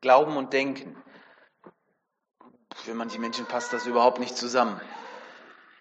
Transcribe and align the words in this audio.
Glauben 0.00 0.36
und 0.36 0.52
Denken. 0.52 0.96
Für 2.74 2.94
manche 2.94 3.18
Menschen 3.18 3.46
passt 3.46 3.72
das 3.72 3.86
überhaupt 3.86 4.18
nicht 4.18 4.36
zusammen. 4.36 4.80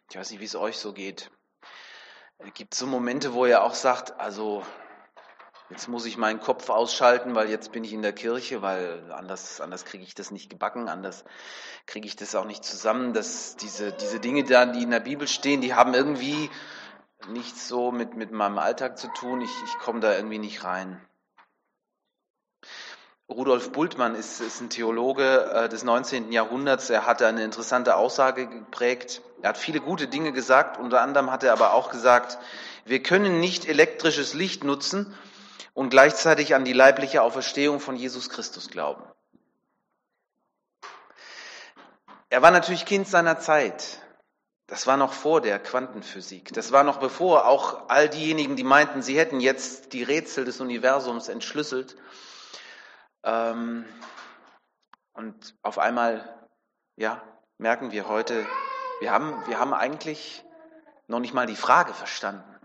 Ich 0.10 0.18
weiß 0.18 0.32
nicht, 0.32 0.42
wie 0.42 0.46
es 0.46 0.56
euch 0.56 0.78
so 0.78 0.92
geht. 0.92 1.32
Es 2.40 2.54
gibt 2.54 2.74
so 2.74 2.86
Momente, 2.88 3.34
wo 3.34 3.46
ihr 3.46 3.64
auch 3.64 3.74
sagt, 3.74 4.20
also 4.20 4.64
jetzt 5.70 5.88
muss 5.88 6.06
ich 6.06 6.18
meinen 6.18 6.40
Kopf 6.42 6.70
ausschalten, 6.70 7.36
weil 7.36 7.50
jetzt 7.50 7.72
bin 7.72 7.84
ich 7.84 7.94
in 7.94 8.02
der 8.02 8.12
Kirche, 8.12 8.62
weil 8.62 9.12
anders, 9.12 9.62
anders 9.62 9.86
kriege 9.86 10.04
ich 10.04 10.16
das 10.16 10.32
nicht 10.32 10.50
gebacken, 10.50 10.90
anders 10.90 11.24
kriege 11.86 12.08
ich 12.08 12.16
das 12.16 12.36
auch 12.36 12.46
nicht 12.46 12.66
zusammen. 12.66 13.14
Dass 13.14 13.56
diese, 13.56 13.94
diese 13.94 14.20
Dinge 14.20 14.44
da, 14.44 14.66
die 14.66 14.84
in 14.84 14.92
der 14.92 15.00
Bibel 15.00 15.28
stehen, 15.28 15.62
die 15.62 15.76
haben 15.76 15.94
irgendwie 15.94 16.50
nichts 17.28 17.70
so 17.70 17.92
mit, 17.92 18.16
mit 18.16 18.32
meinem 18.32 18.58
Alltag 18.58 18.98
zu 18.98 19.08
tun. 19.10 19.40
Ich, 19.42 19.52
ich 19.66 19.78
komme 19.80 20.02
da 20.02 20.14
irgendwie 20.16 20.40
nicht 20.40 20.64
rein. 20.66 21.06
Rudolf 23.30 23.72
Bultmann 23.72 24.16
ist, 24.16 24.42
ist 24.42 24.60
ein 24.60 24.72
Theologe 24.72 25.52
äh, 25.54 25.70
des 25.70 25.84
19. 25.84 26.32
Jahrhunderts. 26.32 26.90
Er 26.90 27.06
hatte 27.06 27.28
eine 27.28 27.44
interessante 27.44 27.96
Aussage 27.96 28.48
geprägt. 28.48 29.22
Er 29.44 29.50
hat 29.50 29.58
viele 29.58 29.82
gute 29.82 30.08
Dinge 30.08 30.34
gesagt. 30.34 30.80
Unter 30.80 31.02
anderem 31.02 31.32
hat 31.32 31.44
er 31.44 31.54
aber 31.54 31.74
auch 31.74 31.92
gesagt, 31.92 32.40
wir 32.86 33.04
können 33.04 33.40
nicht 33.40 33.68
elektrisches 33.68 34.34
Licht 34.34 34.64
nutzen 34.64 35.16
und 35.76 35.92
gleichzeitig 35.92 36.56
an 36.56 36.66
die 36.66 36.74
leibliche 36.74 37.22
Auferstehung 37.22 37.80
von 37.80 37.96
Jesus 37.96 38.30
Christus 38.30 38.70
glauben. 38.70 39.04
Er 42.32 42.42
war 42.42 42.52
natürlich 42.52 42.86
Kind 42.86 43.08
seiner 43.08 43.40
Zeit. 43.40 44.00
Das 44.66 44.88
war 44.88 44.98
noch 44.98 45.14
vor 45.14 45.42
der 45.42 45.60
Quantenphysik. 45.60 46.52
Das 46.54 46.72
war 46.72 46.84
noch 46.84 46.98
bevor 46.98 47.48
auch 47.48 47.90
all 47.90 48.10
diejenigen, 48.10 48.56
die 48.56 48.64
meinten, 48.64 49.02
sie 49.02 49.18
hätten 49.18 49.40
jetzt 49.40 49.94
die 49.94 50.04
Rätsel 50.04 50.46
des 50.46 50.62
Universums 50.62 51.28
entschlüsselt, 51.28 51.96
ähm, 53.24 53.86
und 55.14 55.56
auf 55.64 55.80
einmal, 55.80 56.48
ja, 56.96 57.22
merken 57.58 57.92
wir 57.92 58.08
heute, 58.08 58.46
wir 59.00 59.12
haben, 59.12 59.36
wir 59.48 59.60
haben 59.60 59.74
eigentlich 59.74 60.44
noch 61.08 61.20
nicht 61.20 61.34
mal 61.34 61.46
die 61.48 61.56
Frage 61.56 61.94
verstanden, 61.94 62.56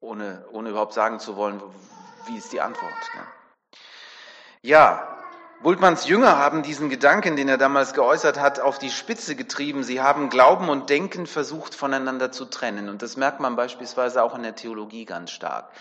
ohne, 0.00 0.46
ohne 0.52 0.70
überhaupt 0.70 0.94
sagen 0.94 1.20
zu 1.20 1.36
wollen, 1.36 1.62
wie 2.26 2.36
ist 2.36 2.52
die 2.52 2.60
Antwort. 2.60 2.92
Ne? 3.14 3.26
Ja, 4.62 5.18
Bultmanns 5.62 6.06
Jünger 6.06 6.36
haben 6.36 6.62
diesen 6.62 6.88
Gedanken, 6.88 7.34
den 7.34 7.48
er 7.48 7.58
damals 7.58 7.92
geäußert 7.92 8.38
hat, 8.38 8.60
auf 8.60 8.78
die 8.78 8.90
Spitze 8.90 9.34
getrieben. 9.34 9.82
Sie 9.82 10.00
haben 10.00 10.30
Glauben 10.30 10.68
und 10.68 10.88
Denken 10.88 11.26
versucht 11.26 11.74
voneinander 11.74 12.30
zu 12.30 12.44
trennen. 12.44 12.88
Und 12.88 13.02
das 13.02 13.16
merkt 13.16 13.40
man 13.40 13.56
beispielsweise 13.56 14.22
auch 14.22 14.36
in 14.36 14.44
der 14.44 14.54
Theologie 14.54 15.04
ganz 15.04 15.30
stark. 15.30 15.72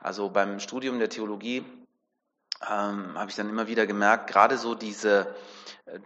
Also 0.00 0.28
beim 0.30 0.60
Studium 0.60 1.00
der 1.00 1.08
Theologie 1.08 1.64
ähm, 2.62 3.18
habe 3.18 3.30
ich 3.30 3.36
dann 3.36 3.48
immer 3.48 3.66
wieder 3.66 3.86
gemerkt, 3.86 4.28
gerade 4.28 4.58
so 4.58 4.74
diese, 4.74 5.34
äh, 5.86 5.98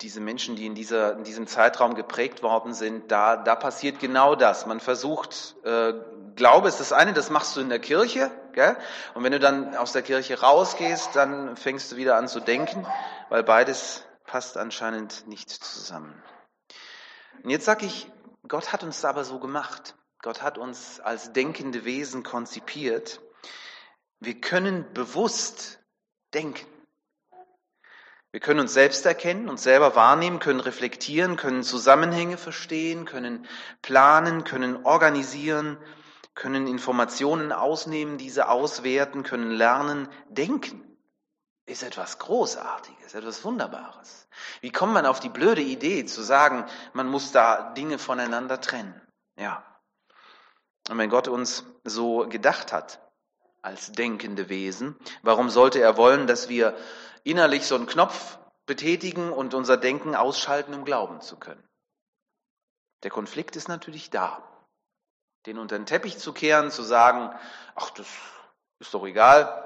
diese 0.00 0.20
Menschen, 0.20 0.56
die 0.56 0.66
in, 0.66 0.74
dieser, 0.74 1.14
in 1.14 1.24
diesem 1.24 1.46
Zeitraum 1.46 1.94
geprägt 1.94 2.42
worden 2.42 2.74
sind, 2.74 3.10
da, 3.10 3.36
da 3.36 3.56
passiert 3.56 3.98
genau 3.98 4.34
das. 4.34 4.66
Man 4.66 4.80
versucht, 4.80 5.56
äh, 5.64 5.94
Glaube 6.36 6.68
ist 6.68 6.78
das 6.78 6.92
eine, 6.92 7.12
das 7.12 7.30
machst 7.30 7.56
du 7.56 7.60
in 7.60 7.68
der 7.68 7.80
Kirche, 7.80 8.30
gell? 8.52 8.76
und 9.14 9.24
wenn 9.24 9.32
du 9.32 9.40
dann 9.40 9.74
aus 9.74 9.92
der 9.92 10.02
Kirche 10.02 10.40
rausgehst, 10.40 11.16
dann 11.16 11.56
fängst 11.56 11.90
du 11.90 11.96
wieder 11.96 12.16
an 12.16 12.28
zu 12.28 12.38
denken, 12.38 12.86
weil 13.28 13.42
beides 13.42 14.04
passt 14.24 14.56
anscheinend 14.56 15.26
nicht 15.26 15.50
zusammen. 15.50 16.22
Und 17.42 17.50
jetzt 17.50 17.64
sage 17.64 17.86
ich, 17.86 18.08
Gott 18.46 18.72
hat 18.72 18.84
uns 18.84 19.04
aber 19.04 19.24
so 19.24 19.40
gemacht. 19.40 19.96
Gott 20.22 20.42
hat 20.42 20.58
uns 20.58 21.00
als 21.00 21.32
denkende 21.32 21.84
Wesen 21.84 22.22
konzipiert. 22.22 23.20
Wir 24.20 24.40
können 24.40 24.92
bewusst 24.92 25.77
denken. 26.34 26.66
Wir 28.30 28.40
können 28.40 28.60
uns 28.60 28.74
selbst 28.74 29.06
erkennen, 29.06 29.48
uns 29.48 29.62
selber 29.62 29.96
wahrnehmen, 29.96 30.38
können 30.38 30.60
reflektieren, 30.60 31.36
können 31.36 31.62
Zusammenhänge 31.62 32.36
verstehen, 32.36 33.06
können 33.06 33.46
planen, 33.80 34.44
können 34.44 34.84
organisieren, 34.84 35.78
können 36.34 36.66
Informationen 36.66 37.52
ausnehmen, 37.52 38.18
diese 38.18 38.48
auswerten, 38.48 39.22
können 39.22 39.50
lernen. 39.50 40.08
Denken 40.28 40.84
ist 41.64 41.82
etwas 41.82 42.18
Großartiges, 42.18 43.14
etwas 43.14 43.44
Wunderbares. 43.44 44.28
Wie 44.60 44.70
kommt 44.70 44.92
man 44.92 45.06
auf 45.06 45.20
die 45.20 45.30
blöde 45.30 45.62
Idee 45.62 46.04
zu 46.04 46.22
sagen, 46.22 46.66
man 46.92 47.08
muss 47.08 47.32
da 47.32 47.72
Dinge 47.72 47.98
voneinander 47.98 48.60
trennen? 48.60 49.00
Ja. 49.36 49.64
Und 50.88 50.98
wenn 50.98 51.10
Gott 51.10 51.28
uns 51.28 51.64
so 51.84 52.28
gedacht 52.28 52.72
hat, 52.72 53.00
als 53.68 53.92
denkende 53.92 54.48
Wesen. 54.48 54.96
Warum 55.22 55.50
sollte 55.50 55.78
er 55.78 55.98
wollen, 55.98 56.26
dass 56.26 56.48
wir 56.48 56.74
innerlich 57.22 57.66
so 57.66 57.74
einen 57.74 57.86
Knopf 57.86 58.38
betätigen 58.64 59.30
und 59.30 59.52
unser 59.52 59.76
Denken 59.76 60.14
ausschalten, 60.14 60.72
um 60.72 60.86
glauben 60.86 61.20
zu 61.20 61.36
können? 61.36 61.62
Der 63.02 63.10
Konflikt 63.10 63.56
ist 63.56 63.68
natürlich 63.68 64.08
da. 64.08 64.42
Den 65.46 65.58
unter 65.58 65.78
den 65.78 65.86
Teppich 65.86 66.18
zu 66.18 66.32
kehren, 66.32 66.70
zu 66.70 66.82
sagen, 66.82 67.30
ach, 67.74 67.90
das 67.90 68.08
ist 68.80 68.94
doch 68.94 69.06
egal 69.06 69.64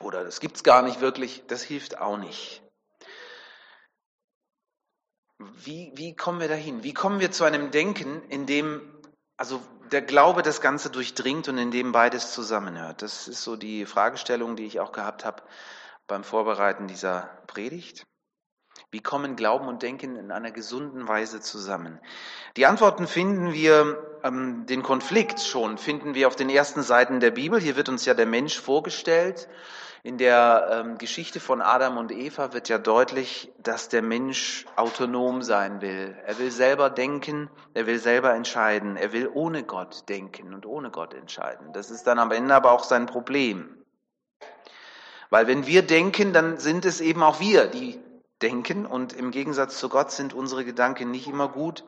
oder 0.00 0.24
das 0.24 0.40
gibt's 0.40 0.62
gar 0.62 0.82
nicht 0.82 1.00
wirklich, 1.00 1.44
das 1.48 1.62
hilft 1.62 1.98
auch 1.98 2.16
nicht. 2.16 2.62
Wie, 5.38 5.92
wie 5.96 6.14
kommen 6.14 6.40
wir 6.40 6.48
dahin? 6.48 6.84
Wie 6.84 6.94
kommen 6.94 7.20
wir 7.20 7.32
zu 7.32 7.44
einem 7.44 7.70
Denken, 7.70 8.22
in 8.28 8.46
dem 8.46 8.94
also 9.36 9.60
der 9.94 10.02
Glaube 10.02 10.42
das 10.42 10.60
Ganze 10.60 10.90
durchdringt 10.90 11.48
und 11.48 11.56
in 11.56 11.70
dem 11.70 11.92
beides 11.92 12.32
zusammenhört. 12.32 13.00
Das 13.00 13.28
ist 13.28 13.44
so 13.44 13.54
die 13.54 13.86
Fragestellung, 13.86 14.56
die 14.56 14.66
ich 14.66 14.80
auch 14.80 14.90
gehabt 14.90 15.24
habe 15.24 15.44
beim 16.08 16.24
Vorbereiten 16.24 16.88
dieser 16.88 17.30
Predigt. 17.46 18.04
Wie 18.90 18.98
kommen 18.98 19.36
Glauben 19.36 19.68
und 19.68 19.84
Denken 19.84 20.16
in 20.16 20.32
einer 20.32 20.50
gesunden 20.50 21.06
Weise 21.06 21.40
zusammen? 21.40 22.00
Die 22.56 22.66
Antworten 22.66 23.06
finden 23.06 23.52
wir, 23.52 24.18
ähm, 24.24 24.66
den 24.66 24.82
Konflikt 24.82 25.38
schon, 25.38 25.78
finden 25.78 26.16
wir 26.16 26.26
auf 26.26 26.34
den 26.34 26.50
ersten 26.50 26.82
Seiten 26.82 27.20
der 27.20 27.30
Bibel. 27.30 27.60
Hier 27.60 27.76
wird 27.76 27.88
uns 27.88 28.04
ja 28.04 28.14
der 28.14 28.26
Mensch 28.26 28.60
vorgestellt 28.60 29.48
in 30.04 30.18
der 30.18 30.68
ähm, 30.70 30.98
Geschichte 30.98 31.40
von 31.40 31.62
Adam 31.62 31.96
und 31.96 32.12
Eva 32.12 32.52
wird 32.52 32.68
ja 32.68 32.76
deutlich, 32.76 33.50
dass 33.58 33.88
der 33.88 34.02
Mensch 34.02 34.66
autonom 34.76 35.40
sein 35.40 35.80
will. 35.80 36.14
Er 36.26 36.38
will 36.38 36.50
selber 36.50 36.90
denken, 36.90 37.48
er 37.72 37.86
will 37.86 37.98
selber 37.98 38.34
entscheiden, 38.34 38.98
er 38.98 39.14
will 39.14 39.30
ohne 39.32 39.64
Gott 39.64 40.06
denken 40.10 40.52
und 40.52 40.66
ohne 40.66 40.90
Gott 40.90 41.14
entscheiden. 41.14 41.72
Das 41.72 41.90
ist 41.90 42.06
dann 42.06 42.18
am 42.18 42.32
Ende 42.32 42.54
aber 42.54 42.72
auch 42.72 42.84
sein 42.84 43.06
Problem. 43.06 43.82
Weil 45.30 45.46
wenn 45.46 45.66
wir 45.66 45.80
denken, 45.80 46.34
dann 46.34 46.58
sind 46.58 46.84
es 46.84 47.00
eben 47.00 47.22
auch 47.22 47.40
wir, 47.40 47.66
die 47.66 47.98
denken 48.42 48.84
und 48.84 49.14
im 49.14 49.30
Gegensatz 49.30 49.78
zu 49.78 49.88
Gott 49.88 50.10
sind 50.10 50.34
unsere 50.34 50.66
Gedanken 50.66 51.10
nicht 51.10 51.28
immer 51.28 51.48
gut, 51.48 51.82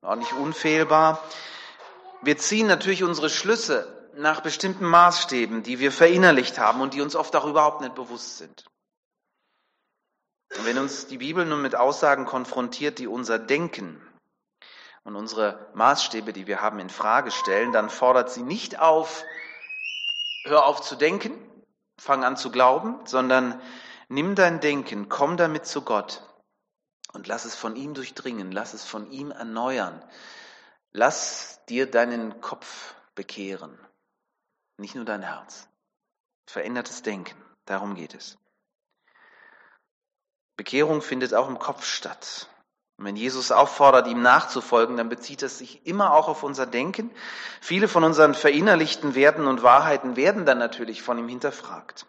auch 0.00 0.16
nicht 0.16 0.32
unfehlbar. 0.32 1.22
Wir 2.22 2.38
ziehen 2.38 2.68
natürlich 2.68 3.04
unsere 3.04 3.28
Schlüsse 3.28 3.99
nach 4.14 4.40
bestimmten 4.40 4.84
Maßstäben, 4.84 5.62
die 5.62 5.78
wir 5.78 5.92
verinnerlicht 5.92 6.58
haben 6.58 6.80
und 6.80 6.94
die 6.94 7.00
uns 7.00 7.16
oft 7.16 7.34
auch 7.36 7.46
überhaupt 7.46 7.80
nicht 7.80 7.94
bewusst 7.94 8.38
sind. 8.38 8.64
Und 10.56 10.66
wenn 10.66 10.78
uns 10.78 11.06
die 11.06 11.18
Bibel 11.18 11.46
nun 11.46 11.62
mit 11.62 11.76
Aussagen 11.76 12.26
konfrontiert, 12.26 12.98
die 12.98 13.06
unser 13.06 13.38
Denken 13.38 14.02
und 15.04 15.14
unsere 15.14 15.70
Maßstäbe, 15.74 16.32
die 16.32 16.46
wir 16.46 16.60
haben, 16.60 16.80
in 16.80 16.90
Frage 16.90 17.30
stellen, 17.30 17.72
dann 17.72 17.88
fordert 17.88 18.30
sie 18.30 18.42
nicht 18.42 18.78
auf, 18.78 19.24
hör 20.44 20.66
auf 20.66 20.80
zu 20.80 20.96
denken, 20.96 21.32
fang 21.98 22.24
an 22.24 22.36
zu 22.36 22.50
glauben, 22.50 23.06
sondern 23.06 23.60
nimm 24.08 24.34
dein 24.34 24.60
Denken, 24.60 25.08
komm 25.08 25.36
damit 25.36 25.66
zu 25.66 25.82
Gott 25.82 26.22
und 27.12 27.28
lass 27.28 27.44
es 27.44 27.54
von 27.54 27.76
ihm 27.76 27.94
durchdringen, 27.94 28.50
lass 28.50 28.74
es 28.74 28.84
von 28.84 29.10
ihm 29.10 29.30
erneuern. 29.30 30.04
Lass 30.92 31.64
dir 31.66 31.88
deinen 31.88 32.40
Kopf 32.40 32.94
bekehren 33.14 33.78
nicht 34.80 34.94
nur 34.94 35.04
dein 35.04 35.22
Herz. 35.22 35.68
Verändertes 36.46 37.02
Denken, 37.02 37.36
darum 37.64 37.94
geht 37.94 38.14
es. 38.14 38.38
Bekehrung 40.56 41.00
findet 41.00 41.32
auch 41.32 41.48
im 41.48 41.58
Kopf 41.58 41.84
statt. 41.84 42.48
Und 42.98 43.06
wenn 43.06 43.16
Jesus 43.16 43.50
auffordert, 43.50 44.06
ihm 44.08 44.20
nachzufolgen, 44.20 44.98
dann 44.98 45.08
bezieht 45.08 45.42
es 45.42 45.56
sich 45.56 45.86
immer 45.86 46.12
auch 46.12 46.28
auf 46.28 46.42
unser 46.42 46.66
Denken. 46.66 47.10
Viele 47.62 47.88
von 47.88 48.04
unseren 48.04 48.34
verinnerlichten 48.34 49.14
Werten 49.14 49.46
und 49.46 49.62
Wahrheiten 49.62 50.16
werden 50.16 50.44
dann 50.44 50.58
natürlich 50.58 51.00
von 51.00 51.16
ihm 51.16 51.28
hinterfragt. 51.28 52.04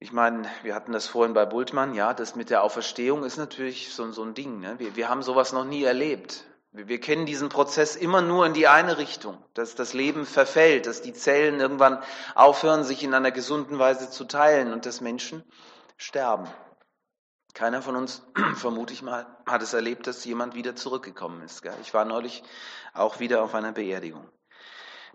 Ich 0.00 0.10
meine, 0.12 0.48
wir 0.62 0.74
hatten 0.74 0.90
das 0.90 1.06
vorhin 1.06 1.32
bei 1.32 1.44
Bultmann, 1.44 1.94
ja, 1.94 2.12
das 2.12 2.34
mit 2.34 2.50
der 2.50 2.64
Auferstehung 2.64 3.22
ist 3.22 3.36
natürlich 3.36 3.94
so, 3.94 4.10
so 4.10 4.24
ein 4.24 4.34
Ding. 4.34 4.58
Ne? 4.58 4.80
Wir, 4.80 4.96
wir 4.96 5.08
haben 5.08 5.22
sowas 5.22 5.52
noch 5.52 5.64
nie 5.64 5.84
erlebt. 5.84 6.44
Wir 6.72 7.00
kennen 7.00 7.24
diesen 7.24 7.48
Prozess 7.48 7.96
immer 7.96 8.20
nur 8.20 8.44
in 8.44 8.52
die 8.52 8.68
eine 8.68 8.98
Richtung, 8.98 9.42
dass 9.54 9.74
das 9.74 9.94
Leben 9.94 10.26
verfällt, 10.26 10.86
dass 10.86 11.00
die 11.00 11.14
Zellen 11.14 11.60
irgendwann 11.60 12.02
aufhören, 12.34 12.84
sich 12.84 13.02
in 13.02 13.14
einer 13.14 13.30
gesunden 13.30 13.78
Weise 13.78 14.10
zu 14.10 14.24
teilen 14.24 14.72
und 14.72 14.84
dass 14.84 15.00
Menschen 15.00 15.42
sterben. 15.96 16.46
Keiner 17.54 17.80
von 17.80 17.96
uns, 17.96 18.22
vermute 18.56 18.92
ich 18.92 19.02
mal, 19.02 19.26
hat 19.46 19.62
es 19.62 19.72
erlebt, 19.72 20.06
dass 20.06 20.24
jemand 20.24 20.54
wieder 20.54 20.76
zurückgekommen 20.76 21.42
ist. 21.42 21.62
Ich 21.80 21.94
war 21.94 22.04
neulich 22.04 22.42
auch 22.92 23.18
wieder 23.18 23.42
auf 23.42 23.54
einer 23.54 23.72
Beerdigung. 23.72 24.30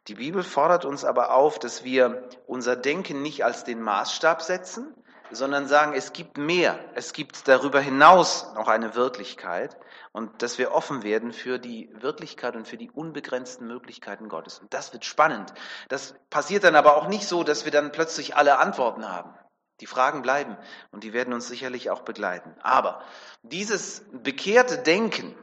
Die 0.08 0.16
Bibel 0.16 0.44
fordert 0.44 0.84
uns 0.84 1.06
aber 1.06 1.34
auf, 1.34 1.60
dass 1.60 1.84
wir 1.84 2.28
unser 2.46 2.76
Denken 2.76 3.22
nicht 3.22 3.46
als 3.46 3.64
den 3.64 3.82
Maßstab 3.82 4.42
setzen, 4.42 4.94
sondern 5.36 5.68
sagen, 5.68 5.94
es 5.94 6.14
gibt 6.14 6.38
mehr. 6.38 6.80
Es 6.96 7.14
gibt 7.14 7.48
darüber 7.48 7.80
hinaus 7.80 8.54
noch 8.56 8.68
eine 8.68 8.96
Wirklichkeit 8.96 9.78
und 10.12 10.42
dass 10.42 10.58
wir 10.58 10.74
offen 10.74 11.04
werden 11.04 11.34
für 11.34 11.60
die 11.60 11.90
Wirklichkeit 11.94 12.56
und 12.56 12.68
für 12.68 12.78
die 12.78 12.92
unbegrenzten 12.92 13.68
Möglichkeiten 13.68 14.30
Gottes. 14.30 14.60
Und 14.60 14.74
das 14.74 14.94
wird 14.94 15.06
spannend. 15.06 15.54
Das 15.90 16.16
passiert 16.30 16.64
dann 16.64 16.76
aber 16.76 16.98
auch 16.98 17.08
nicht 17.08 17.28
so, 17.28 17.44
dass 17.44 17.66
wir 17.66 17.72
dann 17.72 17.92
plötzlich 17.92 18.36
alle 18.36 18.60
Antworten 18.60 19.10
haben. 19.10 19.34
Die 19.80 19.88
Fragen 19.88 20.22
bleiben 20.22 20.58
und 20.92 21.04
die 21.04 21.14
werden 21.14 21.34
uns 21.34 21.48
sicherlich 21.48 21.90
auch 21.90 22.04
begleiten. 22.04 22.56
Aber 22.62 23.02
dieses 23.42 24.06
bekehrte 24.12 24.78
Denken, 24.78 25.36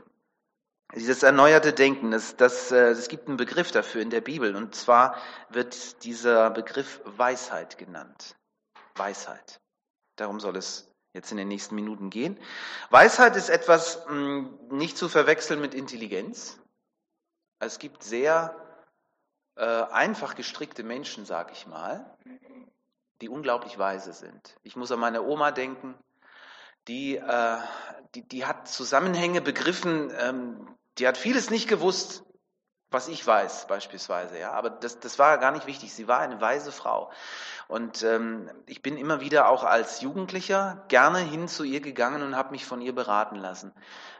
dieses 0.95 1.23
erneuerte 1.23 1.73
Denken, 1.73 2.11
das, 2.11 2.37
das, 2.37 2.73
äh, 2.73 2.91
es 2.91 3.09
gibt 3.09 3.29
einen 3.29 3.37
Begriff 3.37 3.71
dafür 3.71 4.03
in 4.03 4.11
der 4.11 4.21
Bibel 4.21 4.57
und 4.57 4.75
zwar 4.75 5.17
wird 5.49 6.05
dieser 6.05 6.51
Begriff 6.51 7.01
Weisheit 7.05 7.79
genannt. 7.79 8.37
Weisheit. 8.97 9.61
Darum 10.21 10.39
soll 10.39 10.57
es 10.57 10.93
jetzt 11.15 11.31
in 11.31 11.39
den 11.39 11.49
nächsten 11.49 11.75
Minuten 11.75 12.11
gehen. 12.11 12.39
Weisheit 12.91 13.37
ist 13.37 13.49
etwas 13.49 14.07
hm, 14.07 14.59
nicht 14.71 14.99
zu 14.99 15.09
verwechseln 15.09 15.61
mit 15.61 15.75
Intelligenz. 15.75 16.59
Es 17.59 17.79
gibt 17.79 18.03
sehr 18.03 18.55
äh, 19.57 19.65
einfach 19.65 20.35
gestrickte 20.35 20.83
Menschen, 20.83 21.25
sag 21.25 21.53
ich 21.53 21.67
mal, 21.67 22.17
die 23.23 23.31
unglaublich 23.31 23.79
weise 23.79 24.13
sind. 24.13 24.57
Ich 24.63 24.77
muss 24.77 24.93
an 24.93 25.01
meine 25.01 25.23
Oma 25.23 25.53
denken, 25.53 25.95
die, 26.87 27.17
äh, 27.17 27.59
die, 28.15 28.29
die 28.29 28.45
hat 28.45 28.69
Zusammenhänge 28.69 29.41
begriffen, 29.41 30.13
ähm, 30.19 30.77
die 30.99 31.09
hat 31.09 31.17
vieles 31.17 31.49
nicht 31.49 31.67
gewusst, 31.67 32.25
was 32.91 33.09
ich 33.09 33.25
weiß 33.25 33.67
beispielsweise, 33.69 34.39
ja, 34.39 34.53
aber 34.53 34.69
das, 34.71 34.99
das 34.99 35.19
war 35.19 35.39
gar 35.39 35.53
nicht 35.53 35.67
wichtig. 35.67 35.95
Sie 35.95 36.09
war 36.09 36.19
eine 36.19 36.41
weise 36.41 36.73
Frau. 36.73 37.11
Und 37.69 38.03
ähm, 38.03 38.51
ich 38.67 38.83
bin 38.83 38.97
immer 38.97 39.21
wieder 39.21 39.49
auch 39.49 39.63
als 39.63 40.01
Jugendlicher 40.01 40.85
gerne 40.89 41.19
hin 41.19 41.47
zu 41.47 41.63
ihr 41.63 41.81
gegangen 41.81 42.23
und 42.23 42.35
habe 42.35 42.51
mich 42.51 42.67
von 42.67 42.81
ihr 42.81 42.95
beraten 42.95 43.37
lassen. 43.37 43.73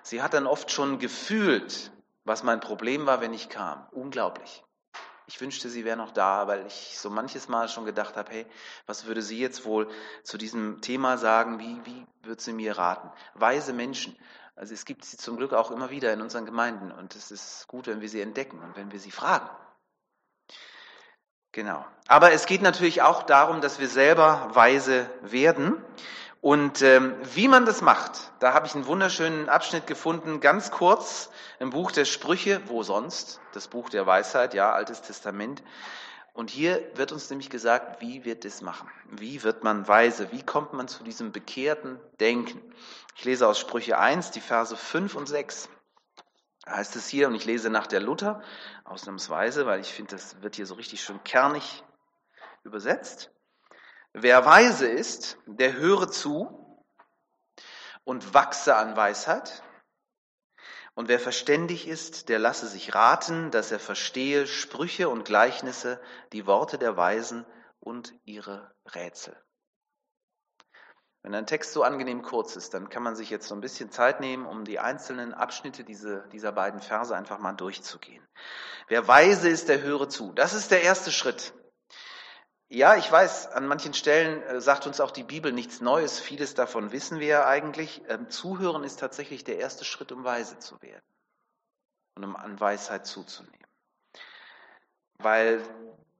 Sie 0.03 0.23
hat 0.23 0.35
dann 0.35 0.47
oft 0.47 0.71
schon 0.71 1.01
gefühlt, 1.01 1.91
was 2.25 2.45
mein 2.45 2.61
Problem 2.61 3.07
war, 3.07 3.21
wenn 3.21 3.35
ich 3.35 3.49
kam. 3.49 3.87
Unglaublich. 3.91 4.63
Ich 5.27 5.41
wünschte, 5.41 5.69
sie 5.69 5.85
wäre 5.85 5.97
noch 5.97 6.11
da, 6.11 6.49
weil 6.49 6.67
ich 6.67 6.99
so 6.99 7.09
manches 7.09 7.49
Mal 7.49 7.69
schon 7.69 7.85
gedacht 7.85 8.17
habe, 8.17 8.33
hey, 8.33 8.47
was 8.87 9.07
würde 9.07 9.23
sie 9.23 9.39
jetzt 9.39 9.65
wohl 9.65 9.89
zu 10.25 10.39
diesem 10.39 10.81
Thema 10.81 11.19
sagen? 11.19 11.61
Wie, 11.61 11.81
wie 11.85 12.07
wird 12.23 12.41
sie 12.41 12.53
mir 12.53 12.79
raten? 12.79 13.11
Weise 13.35 13.73
Menschen. 13.73 14.17
Also 14.61 14.75
es 14.75 14.85
gibt 14.85 15.07
sie 15.07 15.17
zum 15.17 15.39
Glück 15.39 15.55
auch 15.55 15.71
immer 15.71 15.89
wieder 15.89 16.13
in 16.13 16.21
unseren 16.21 16.45
Gemeinden 16.45 16.93
und 16.93 17.17
es 17.17 17.31
ist 17.31 17.67
gut, 17.67 17.87
wenn 17.87 18.03
wir 18.03 18.11
sie 18.11 18.21
entdecken 18.21 18.59
und 18.59 18.77
wenn 18.77 18.93
wir 18.93 19.01
sie 19.01 19.11
fragen. 19.11 19.49
Genau. 21.53 21.83
Aber 22.09 22.33
es 22.33 22.45
geht 22.45 22.61
natürlich 22.61 23.01
auch 23.01 23.23
darum, 23.23 23.63
dass 23.63 23.81
wir 23.81 23.89
selber 23.89 24.51
weise 24.53 25.09
werden. 25.23 25.83
Und 26.43 26.83
ähm, 26.83 27.15
wie 27.33 27.49
man 27.49 27.65
das 27.65 27.81
macht, 27.81 28.33
da 28.41 28.53
habe 28.53 28.67
ich 28.67 28.75
einen 28.75 28.85
wunderschönen 28.85 29.49
Abschnitt 29.49 29.87
gefunden, 29.87 30.41
ganz 30.41 30.71
kurz 30.71 31.31
im 31.59 31.71
Buch 31.71 31.91
der 31.91 32.05
Sprüche, 32.05 32.61
wo 32.67 32.83
sonst, 32.83 33.41
das 33.55 33.67
Buch 33.67 33.89
der 33.89 34.07
Weisheit, 34.07 34.53
ja, 34.53 34.73
Altes 34.73 35.01
Testament. 35.01 35.63
Und 36.35 36.51
hier 36.51 36.83
wird 36.97 37.13
uns 37.13 37.31
nämlich 37.31 37.49
gesagt, 37.49 38.03
wie 38.03 38.27
wird 38.27 38.45
es 38.45 38.61
machen? 38.61 38.91
Wie 39.11 39.43
wird 39.43 39.65
man 39.65 39.89
weise? 39.89 40.31
Wie 40.33 40.43
kommt 40.43 40.75
man 40.75 40.87
zu 40.87 41.03
diesem 41.03 41.33
bekehrten 41.33 41.99
Denken? 42.21 42.61
Ich 43.17 43.25
lese 43.25 43.47
aus 43.47 43.59
Sprüche 43.59 43.99
1, 43.99 44.31
die 44.31 44.41
Verse 44.41 44.77
5 44.77 45.15
und 45.15 45.27
6. 45.27 45.69
Da 46.65 46.77
heißt 46.77 46.97
es 46.97 47.09
hier, 47.09 47.29
und 47.29 47.35
ich 47.35 47.45
lese 47.45 47.71
nach 47.71 47.87
der 47.87 48.01
Luther, 48.01 48.43
ausnahmsweise, 48.85 49.67
weil 49.67 49.81
ich 49.81 49.93
finde, 49.93 50.13
das 50.17 50.41
wird 50.43 50.57
hier 50.57 50.67
so 50.67 50.75
richtig 50.75 51.03
schön 51.03 51.23
kernig 51.25 51.83
übersetzt. 52.63 53.31
Wer 54.13 54.45
weise 54.45 54.89
ist, 54.89 55.39
der 55.47 55.75
höre 55.75 56.11
zu 56.11 56.85
und 58.05 58.35
wachse 58.35 58.77
an 58.77 58.97
Weisheit. 58.97 59.63
Und 60.95 61.09
wer 61.09 61.21
verständig 61.21 61.87
ist, 61.87 62.29
der 62.29 62.39
lasse 62.39 62.67
sich 62.67 62.95
raten, 62.95 63.51
dass 63.51 63.71
er 63.71 63.79
verstehe 63.79 64.47
Sprüche 64.47 65.09
und 65.09 65.25
Gleichnisse, 65.25 66.01
die 66.33 66.47
Worte 66.47 66.77
der 66.77 66.97
Weisen 66.97 67.47
und 67.79 68.13
ihre 68.25 68.75
Rätsel. 68.95 69.41
Wenn 71.23 71.35
ein 71.35 71.47
Text 71.47 71.73
so 71.73 71.83
angenehm 71.83 72.23
kurz 72.23 72.57
ist, 72.57 72.73
dann 72.73 72.89
kann 72.89 73.03
man 73.03 73.15
sich 73.15 73.29
jetzt 73.29 73.47
so 73.47 73.55
ein 73.55 73.61
bisschen 73.61 73.91
Zeit 73.91 74.21
nehmen, 74.21 74.47
um 74.47 74.65
die 74.65 74.79
einzelnen 74.79 75.35
Abschnitte 75.35 75.85
diese, 75.85 76.25
dieser 76.33 76.53
beiden 76.53 76.81
Verse 76.81 77.15
einfach 77.15 77.39
mal 77.39 77.53
durchzugehen. 77.53 78.27
Wer 78.89 79.07
weise 79.07 79.49
ist, 79.49 79.69
der 79.69 79.83
höre 79.83 80.09
zu. 80.09 80.33
Das 80.33 80.55
ist 80.55 80.71
der 80.71 80.83
erste 80.83 81.13
Schritt. 81.13 81.53
Ja, 82.73 82.95
ich 82.95 83.11
weiß, 83.11 83.49
an 83.49 83.67
manchen 83.67 83.95
Stellen 83.95 84.43
äh, 84.45 84.61
sagt 84.61 84.87
uns 84.87 85.01
auch 85.01 85.11
die 85.11 85.25
Bibel 85.25 85.53
nichts 85.53 85.81
Neues. 85.81 86.21
Vieles 86.21 86.55
davon 86.55 86.93
wissen 86.93 87.19
wir 87.19 87.27
ja 87.27 87.47
eigentlich. 87.47 88.01
Ähm, 88.09 88.31
Zuhören 88.31 88.85
ist 88.85 89.01
tatsächlich 89.01 89.45
der 89.45 89.59
erste 89.59 89.85
Schritt, 89.85 90.13
um 90.13 90.25
weise 90.25 90.59
zu 90.59 90.81
werden 90.81 91.03
und 92.15 92.25
um 92.25 92.37
an 92.37 92.61
Weisheit 92.61 93.07
zuzunehmen. 93.07 93.67
Weil 95.19 95.63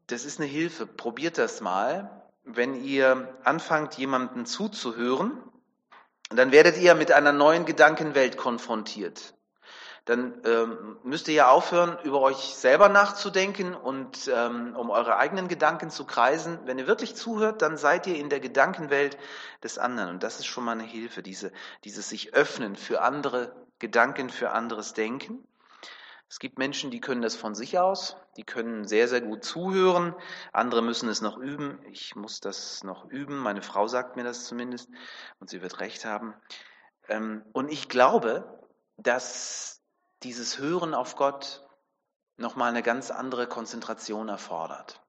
das 0.09 0.25
ist 0.25 0.41
eine 0.41 0.49
Hilfe. 0.49 0.87
Probiert 0.87 1.39
das 1.39 1.61
mal. 1.61 2.20
Wenn 2.57 2.83
ihr 2.83 3.37
anfangt, 3.45 3.95
jemanden 3.95 4.47
zuzuhören, 4.47 5.33
dann 6.31 6.53
werdet 6.53 6.79
ihr 6.79 6.95
mit 6.95 7.13
einer 7.13 7.33
neuen 7.33 7.65
Gedankenwelt 7.65 8.37
konfrontiert 8.37 9.35
dann 10.11 10.41
ähm, 10.45 10.99
müsst 11.05 11.29
ihr 11.29 11.35
ja 11.35 11.51
aufhören, 11.51 11.97
über 12.03 12.21
euch 12.21 12.37
selber 12.37 12.89
nachzudenken 12.89 13.75
und 13.75 14.29
ähm, 14.35 14.75
um 14.75 14.91
eure 14.91 15.17
eigenen 15.17 15.47
Gedanken 15.47 15.91
zu 15.91 16.05
kreisen. 16.05 16.59
Wenn 16.65 16.79
ihr 16.79 16.87
wirklich 16.87 17.15
zuhört, 17.15 17.63
dann 17.63 17.77
seid 17.77 18.07
ihr 18.07 18.17
in 18.17 18.29
der 18.29 18.41
Gedankenwelt 18.41 19.19
des 19.63 19.79
anderen. 19.79 20.11
Und 20.11 20.23
das 20.23 20.41
ist 20.41 20.47
schon 20.47 20.65
mal 20.65 20.73
eine 20.73 20.83
Hilfe, 20.83 21.23
diese, 21.23 21.53
dieses 21.85 22.09
sich 22.09 22.35
öffnen 22.35 22.77
für 22.77 23.03
andere 23.03 23.55
Gedanken, 23.79 24.31
für 24.31 24.51
anderes 24.51 24.95
Denken. 24.95 25.47
Es 26.29 26.39
gibt 26.39 26.59
Menschen, 26.59 26.91
die 26.91 27.01
können 27.01 27.23
das 27.23 27.37
von 27.37 27.55
sich 27.55 27.79
aus, 27.79 28.17
die 28.41 28.47
können 28.47 28.89
sehr, 28.89 29.07
sehr 29.07 29.21
gut 29.21 29.45
zuhören. 29.45 30.15
Andere 30.55 30.81
müssen 30.81 31.11
es 31.11 31.21
noch 31.21 31.37
üben. 31.37 31.79
Ich 31.91 32.17
muss 32.17 32.41
das 32.41 32.83
noch 32.83 33.05
üben. 33.05 33.37
Meine 33.37 33.61
Frau 33.61 33.87
sagt 33.87 34.17
mir 34.17 34.25
das 34.25 34.47
zumindest 34.47 34.89
und 35.41 35.51
sie 35.51 35.61
wird 35.61 35.81
recht 35.81 36.07
haben. 36.07 36.33
Ähm, 37.09 37.45
und 37.53 37.71
ich 37.71 37.91
glaube, 37.91 38.67
dass 38.97 39.83
dieses 40.23 40.59
Hören 40.59 40.95
auf 40.95 41.17
Gott 41.17 41.69
nochmal 42.39 42.71
eine 42.71 42.83
ganz 42.83 43.11
andere 43.11 43.47
Konzentration 43.47 44.31
erfordert. 44.31 45.03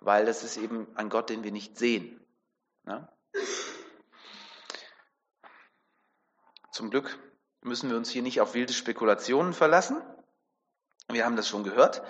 Weil 0.00 0.26
das 0.26 0.44
ist 0.44 0.58
eben 0.58 0.86
ein 0.96 1.08
Gott, 1.08 1.30
den 1.30 1.44
wir 1.44 1.52
nicht 1.52 1.78
sehen. 1.78 2.20
Ne? 2.84 3.08
Zum 6.72 6.90
Glück 6.90 7.18
müssen 7.62 7.88
wir 7.88 7.96
uns 7.96 8.10
hier 8.10 8.20
nicht 8.20 8.42
auf 8.42 8.52
wilde 8.52 8.74
Spekulationen 8.74 9.54
verlassen. 9.54 10.02
Wir 11.08 11.24
haben 11.24 11.36
das 11.36 11.48
schon 11.48 11.64
gehört. 11.64 12.02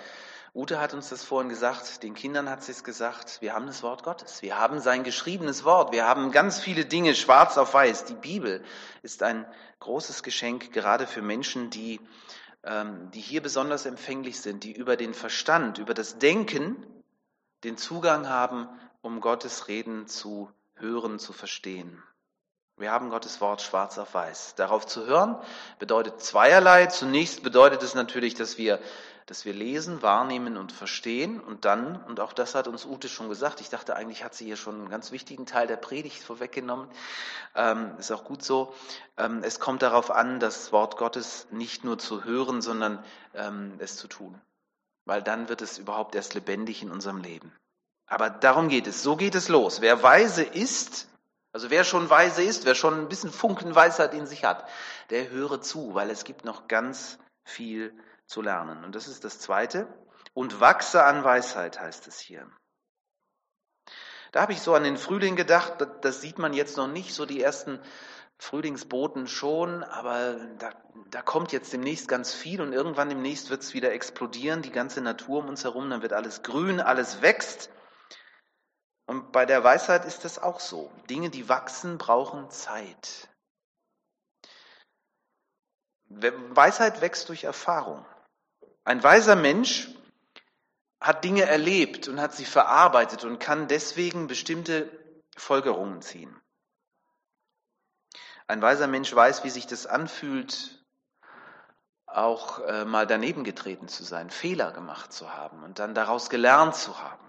Ute 0.53 0.79
hat 0.79 0.93
uns 0.93 1.09
das 1.09 1.23
vorhin 1.23 1.49
gesagt, 1.49 2.03
den 2.03 2.13
Kindern 2.13 2.49
hat 2.49 2.63
sie 2.63 2.71
es 2.71 2.83
gesagt. 2.83 3.41
Wir 3.41 3.53
haben 3.53 3.67
das 3.67 3.83
Wort 3.83 4.03
Gottes. 4.03 4.41
Wir 4.41 4.57
haben 4.57 4.79
sein 4.79 5.03
geschriebenes 5.03 5.63
Wort. 5.65 5.91
Wir 5.91 6.07
haben 6.07 6.31
ganz 6.31 6.59
viele 6.59 6.85
Dinge 6.85 7.15
schwarz 7.15 7.57
auf 7.57 7.73
weiß. 7.73 8.05
Die 8.05 8.15
Bibel 8.15 8.63
ist 9.01 9.23
ein 9.23 9.45
großes 9.79 10.23
Geschenk, 10.23 10.71
gerade 10.71 11.05
für 11.05 11.21
Menschen, 11.21 11.69
die, 11.69 11.99
ähm, 12.63 13.11
die 13.11 13.19
hier 13.19 13.41
besonders 13.41 13.85
empfänglich 13.85 14.39
sind, 14.39 14.63
die 14.63 14.71
über 14.71 14.95
den 14.95 15.13
Verstand, 15.13 15.77
über 15.77 15.93
das 15.93 16.17
Denken 16.17 16.85
den 17.63 17.77
Zugang 17.77 18.29
haben, 18.29 18.67
um 19.01 19.21
Gottes 19.21 19.67
Reden 19.67 20.07
zu 20.07 20.51
hören, 20.75 21.19
zu 21.19 21.33
verstehen. 21.33 22.01
Wir 22.77 22.91
haben 22.91 23.09
Gottes 23.09 23.41
Wort 23.41 23.63
schwarz 23.63 23.97
auf 23.97 24.13
weiß. 24.13 24.53
Darauf 24.55 24.85
zu 24.85 25.07
hören 25.07 25.35
bedeutet 25.79 26.21
zweierlei. 26.21 26.85
Zunächst 26.85 27.41
bedeutet 27.41 27.81
es 27.81 27.95
natürlich, 27.95 28.35
dass 28.35 28.59
wir 28.59 28.79
dass 29.27 29.43
wir 29.43 29.53
lesen, 29.53 30.01
wahrnehmen 30.01 30.57
und 30.57 30.71
verstehen. 30.71 31.39
Und 31.39 31.65
dann, 31.65 32.01
und 32.03 32.19
auch 32.19 32.33
das 32.33 32.55
hat 32.55 32.67
uns 32.67 32.85
Ute 32.85 33.09
schon 33.09 33.29
gesagt, 33.29 33.61
ich 33.61 33.69
dachte 33.69 33.95
eigentlich 33.95 34.23
hat 34.23 34.33
sie 34.33 34.45
hier 34.45 34.55
schon 34.55 34.75
einen 34.75 34.89
ganz 34.89 35.11
wichtigen 35.11 35.45
Teil 35.45 35.67
der 35.67 35.75
Predigt 35.75 36.23
vorweggenommen, 36.23 36.87
ähm, 37.53 37.91
ist 37.99 38.11
auch 38.11 38.23
gut 38.23 38.41
so, 38.41 38.73
ähm, 39.17 39.41
es 39.43 39.59
kommt 39.59 39.81
darauf 39.81 40.11
an, 40.11 40.39
das 40.39 40.71
Wort 40.71 40.97
Gottes 40.97 41.47
nicht 41.51 41.83
nur 41.83 41.99
zu 41.99 42.23
hören, 42.23 42.61
sondern 42.61 43.03
ähm, 43.35 43.73
es 43.79 43.97
zu 43.97 44.07
tun, 44.07 44.39
weil 45.05 45.21
dann 45.21 45.49
wird 45.49 45.61
es 45.61 45.77
überhaupt 45.77 46.15
erst 46.15 46.33
lebendig 46.33 46.81
in 46.81 46.89
unserem 46.89 47.21
Leben. 47.21 47.51
Aber 48.07 48.29
darum 48.29 48.69
geht 48.69 48.87
es, 48.87 49.03
so 49.03 49.17
geht 49.17 49.35
es 49.35 49.49
los. 49.49 49.81
Wer 49.81 50.01
weise 50.01 50.43
ist, 50.43 51.09
also 51.51 51.69
wer 51.69 51.83
schon 51.83 52.09
weise 52.09 52.43
ist, 52.43 52.63
wer 52.63 52.75
schon 52.75 52.93
ein 52.93 53.09
bisschen 53.09 53.31
Funken 53.31 53.75
Weisheit 53.75 54.13
in 54.13 54.25
sich 54.25 54.45
hat, 54.45 54.69
der 55.09 55.29
höre 55.29 55.61
zu, 55.61 55.95
weil 55.95 56.09
es 56.09 56.23
gibt 56.23 56.45
noch 56.45 56.69
ganz 56.69 57.19
viel 57.43 57.93
zu 58.27 58.41
lernen. 58.41 58.83
Und 58.83 58.93
das 58.93 59.07
ist 59.07 59.23
das 59.23 59.39
Zweite. 59.39 59.87
Und 60.33 60.59
wachse 60.61 61.03
an 61.03 61.23
Weisheit 61.23 61.79
heißt 61.79 62.07
es 62.07 62.19
hier. 62.19 62.47
Da 64.31 64.41
habe 64.41 64.53
ich 64.53 64.61
so 64.61 64.75
an 64.75 64.83
den 64.83 64.97
Frühling 64.97 65.35
gedacht, 65.35 65.75
das 66.01 66.21
sieht 66.21 66.37
man 66.37 66.53
jetzt 66.53 66.77
noch 66.77 66.87
nicht, 66.87 67.13
so 67.13 67.25
die 67.25 67.41
ersten 67.41 67.79
Frühlingsboten 68.37 69.27
schon, 69.27 69.83
aber 69.83 70.35
da, 70.59 70.71
da 71.09 71.21
kommt 71.23 71.51
jetzt 71.51 71.73
demnächst 71.73 72.07
ganz 72.07 72.33
viel 72.33 72.61
und 72.61 72.71
irgendwann 72.71 73.09
demnächst 73.09 73.49
wird 73.49 73.63
es 73.63 73.73
wieder 73.73 73.93
explodieren, 73.93 74.61
die 74.61 74.71
ganze 74.71 75.01
Natur 75.01 75.39
um 75.39 75.49
uns 75.49 75.63
herum, 75.63 75.89
dann 75.89 76.03
wird 76.03 76.13
alles 76.13 76.43
grün, 76.43 76.79
alles 76.79 77.21
wächst. 77.21 77.71
Und 79.07 79.31
bei 79.31 79.45
der 79.45 79.63
Weisheit 79.63 80.05
ist 80.05 80.25
es 80.25 80.37
auch 80.37 80.59
so. 80.59 80.91
Dinge, 81.09 81.29
die 81.29 81.49
wachsen, 81.49 81.97
brauchen 81.97 82.49
Zeit. 82.51 83.29
Weisheit 86.09 87.01
wächst 87.01 87.29
durch 87.29 87.45
Erfahrung. 87.45 88.05
Ein 88.87 89.03
weiser 89.03 89.35
Mensch 89.35 89.89
hat 91.01 91.25
Dinge 91.25 91.41
erlebt 91.41 92.07
und 92.07 92.21
hat 92.21 92.33
sie 92.33 92.45
verarbeitet 92.45 93.25
und 93.25 93.37
kann 93.37 93.67
deswegen 93.67 94.27
bestimmte 94.27 94.89
Folgerungen 95.35 96.01
ziehen. 96.01 96.33
Ein 98.47 98.61
weiser 98.61 98.87
Mensch 98.87 99.13
weiß, 99.13 99.43
wie 99.43 99.49
sich 99.49 99.67
das 99.67 99.87
anfühlt, 99.87 100.81
auch 102.05 102.59
äh, 102.59 102.85
mal 102.85 103.05
daneben 103.05 103.43
getreten 103.43 103.89
zu 103.89 104.05
sein, 104.05 104.29
Fehler 104.29 104.71
gemacht 104.71 105.11
zu 105.11 105.33
haben 105.33 105.63
und 105.63 105.79
dann 105.79 105.93
daraus 105.93 106.29
gelernt 106.29 106.77
zu 106.77 106.97
haben. 106.97 107.27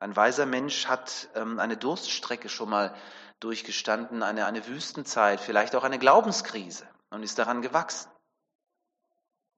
Ein 0.00 0.14
weiser 0.14 0.44
Mensch 0.44 0.86
hat 0.86 1.30
ähm, 1.34 1.58
eine 1.58 1.78
Durststrecke 1.78 2.50
schon 2.50 2.68
mal 2.68 2.94
durchgestanden, 3.40 4.22
eine, 4.22 4.44
eine 4.44 4.66
Wüstenzeit, 4.66 5.40
vielleicht 5.40 5.74
auch 5.74 5.82
eine 5.82 5.98
Glaubenskrise 5.98 6.86
und 7.08 7.22
ist 7.22 7.38
daran 7.38 7.62
gewachsen. 7.62 8.13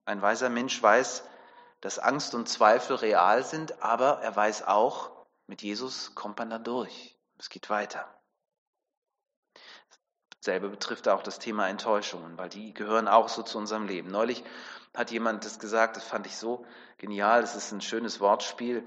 Ein 0.07 0.21
weiser 0.21 0.49
Mensch 0.49 0.81
weiß, 0.81 1.21
dass 1.81 1.99
Angst 1.99 2.33
und 2.33 2.47
Zweifel 2.47 2.95
real 2.95 3.43
sind, 3.43 3.83
aber 3.83 4.21
er 4.21 4.33
weiß 4.33 4.65
auch, 4.65 5.11
mit 5.47 5.61
Jesus 5.61 6.15
kommt 6.15 6.39
man 6.39 6.49
da 6.49 6.59
durch. 6.59 7.19
Es 7.37 7.49
geht 7.49 7.69
weiter. 7.69 8.07
Dasselbe 10.29 10.69
betrifft 10.69 11.09
auch 11.09 11.23
das 11.23 11.39
Thema 11.39 11.67
Enttäuschungen, 11.67 12.37
weil 12.37 12.47
die 12.47 12.73
gehören 12.73 13.09
auch 13.09 13.27
so 13.27 13.43
zu 13.43 13.57
unserem 13.57 13.85
Leben. 13.85 14.09
Neulich 14.09 14.45
hat 14.95 15.11
jemand 15.11 15.43
das 15.43 15.59
gesagt, 15.59 15.97
das 15.97 16.05
fand 16.05 16.25
ich 16.25 16.37
so 16.37 16.65
genial, 16.97 17.41
das 17.41 17.57
ist 17.57 17.73
ein 17.73 17.81
schönes 17.81 18.21
Wortspiel. 18.21 18.85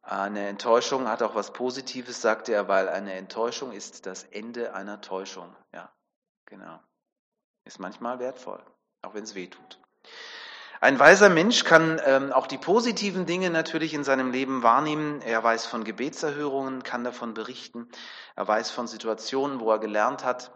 Eine 0.00 0.48
Enttäuschung 0.48 1.06
hat 1.06 1.22
auch 1.22 1.34
was 1.34 1.52
Positives, 1.52 2.22
sagte 2.22 2.54
er, 2.54 2.66
weil 2.68 2.88
eine 2.88 3.12
Enttäuschung 3.12 3.72
ist 3.72 4.06
das 4.06 4.24
Ende 4.24 4.74
einer 4.74 5.02
Täuschung. 5.02 5.54
Ja, 5.74 5.92
genau. 6.46 6.80
Ist 7.64 7.78
manchmal 7.78 8.20
wertvoll, 8.20 8.64
auch 9.02 9.12
wenn 9.12 9.24
es 9.24 9.34
weh 9.34 9.48
tut. 9.48 9.78
Ein 10.82 10.98
weiser 10.98 11.28
Mensch 11.28 11.62
kann 11.62 12.00
ähm, 12.04 12.32
auch 12.32 12.48
die 12.48 12.58
positiven 12.58 13.24
Dinge 13.24 13.50
natürlich 13.50 13.94
in 13.94 14.02
seinem 14.02 14.32
Leben 14.32 14.64
wahrnehmen. 14.64 15.22
Er 15.22 15.40
weiß 15.40 15.64
von 15.64 15.84
Gebetserhörungen, 15.84 16.82
kann 16.82 17.04
davon 17.04 17.34
berichten. 17.34 17.88
Er 18.34 18.48
weiß 18.48 18.72
von 18.72 18.88
Situationen, 18.88 19.60
wo 19.60 19.70
er 19.70 19.78
gelernt 19.78 20.24
hat, 20.24 20.50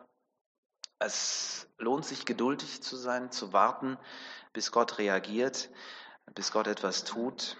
es 0.99 1.68
lohnt 1.78 2.06
sich 2.06 2.25
geduldig 2.25 2.83
zu 2.83 2.97
sein, 2.97 3.30
zu 3.30 3.52
warten, 3.52 3.99
bis 4.52 4.73
Gott 4.73 4.99
reagiert, 4.99 5.71
bis 6.35 6.50
Gott 6.50 6.66
etwas 6.66 7.04
tut. 7.04 7.56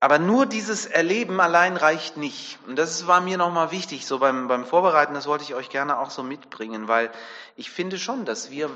Aber 0.00 0.18
nur 0.18 0.44
dieses 0.44 0.84
Erleben 0.84 1.40
allein 1.40 1.78
reicht 1.78 2.18
nicht. 2.18 2.58
Und 2.66 2.76
das 2.76 3.06
war 3.06 3.22
mir 3.22 3.38
nochmal 3.38 3.70
wichtig, 3.70 4.04
so 4.04 4.18
beim, 4.18 4.48
beim 4.48 4.66
Vorbereiten, 4.66 5.14
das 5.14 5.26
wollte 5.26 5.44
ich 5.44 5.54
euch 5.54 5.70
gerne 5.70 5.98
auch 5.98 6.10
so 6.10 6.22
mitbringen, 6.22 6.88
weil 6.88 7.10
ich 7.54 7.70
finde 7.70 7.98
schon, 7.98 8.26
dass 8.26 8.50
wir 8.50 8.70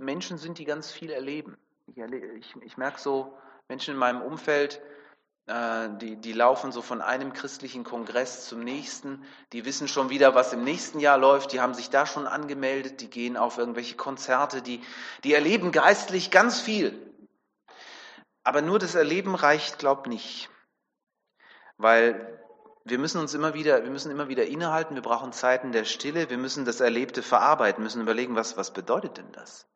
Menschen 0.00 0.38
sind, 0.38 0.58
die 0.58 0.64
ganz 0.64 0.90
viel 0.90 1.10
erleben. 1.10 1.56
Ich, 1.86 1.98
ich, 1.98 2.56
ich 2.62 2.76
merke 2.76 3.00
so 3.00 3.36
Menschen 3.68 3.94
in 3.94 3.98
meinem 3.98 4.22
Umfeld, 4.22 4.80
äh, 5.46 5.88
die, 5.98 6.16
die 6.16 6.32
laufen 6.32 6.72
so 6.72 6.82
von 6.82 7.00
einem 7.00 7.32
christlichen 7.32 7.84
Kongress 7.84 8.46
zum 8.46 8.60
nächsten, 8.60 9.24
die 9.52 9.64
wissen 9.64 9.88
schon 9.88 10.10
wieder, 10.10 10.34
was 10.34 10.52
im 10.52 10.64
nächsten 10.64 11.00
Jahr 11.00 11.18
läuft, 11.18 11.52
die 11.52 11.60
haben 11.60 11.74
sich 11.74 11.90
da 11.90 12.06
schon 12.06 12.26
angemeldet, 12.26 13.00
die 13.00 13.10
gehen 13.10 13.36
auf 13.36 13.58
irgendwelche 13.58 13.96
Konzerte, 13.96 14.62
die, 14.62 14.82
die 15.24 15.34
erleben 15.34 15.72
geistlich 15.72 16.30
ganz 16.30 16.60
viel. 16.60 16.98
Aber 18.42 18.62
nur 18.62 18.78
das 18.78 18.94
Erleben 18.94 19.34
reicht, 19.34 19.78
glaub 19.78 20.06
nicht. 20.06 20.48
Weil 21.76 22.38
wir 22.84 22.98
müssen 22.98 23.20
uns 23.20 23.34
immer 23.34 23.54
wieder, 23.54 23.82
wir 23.82 23.90
müssen 23.90 24.10
immer 24.10 24.28
wieder 24.28 24.46
innehalten, 24.46 24.94
wir 24.94 25.02
brauchen 25.02 25.32
Zeiten 25.32 25.72
der 25.72 25.84
Stille, 25.84 26.30
wir 26.30 26.38
müssen 26.38 26.64
das 26.64 26.80
Erlebte 26.80 27.22
verarbeiten, 27.22 27.82
müssen 27.82 28.02
überlegen, 28.02 28.36
was, 28.36 28.56
was 28.56 28.72
bedeutet 28.72 29.18
denn 29.18 29.32
das? 29.32 29.66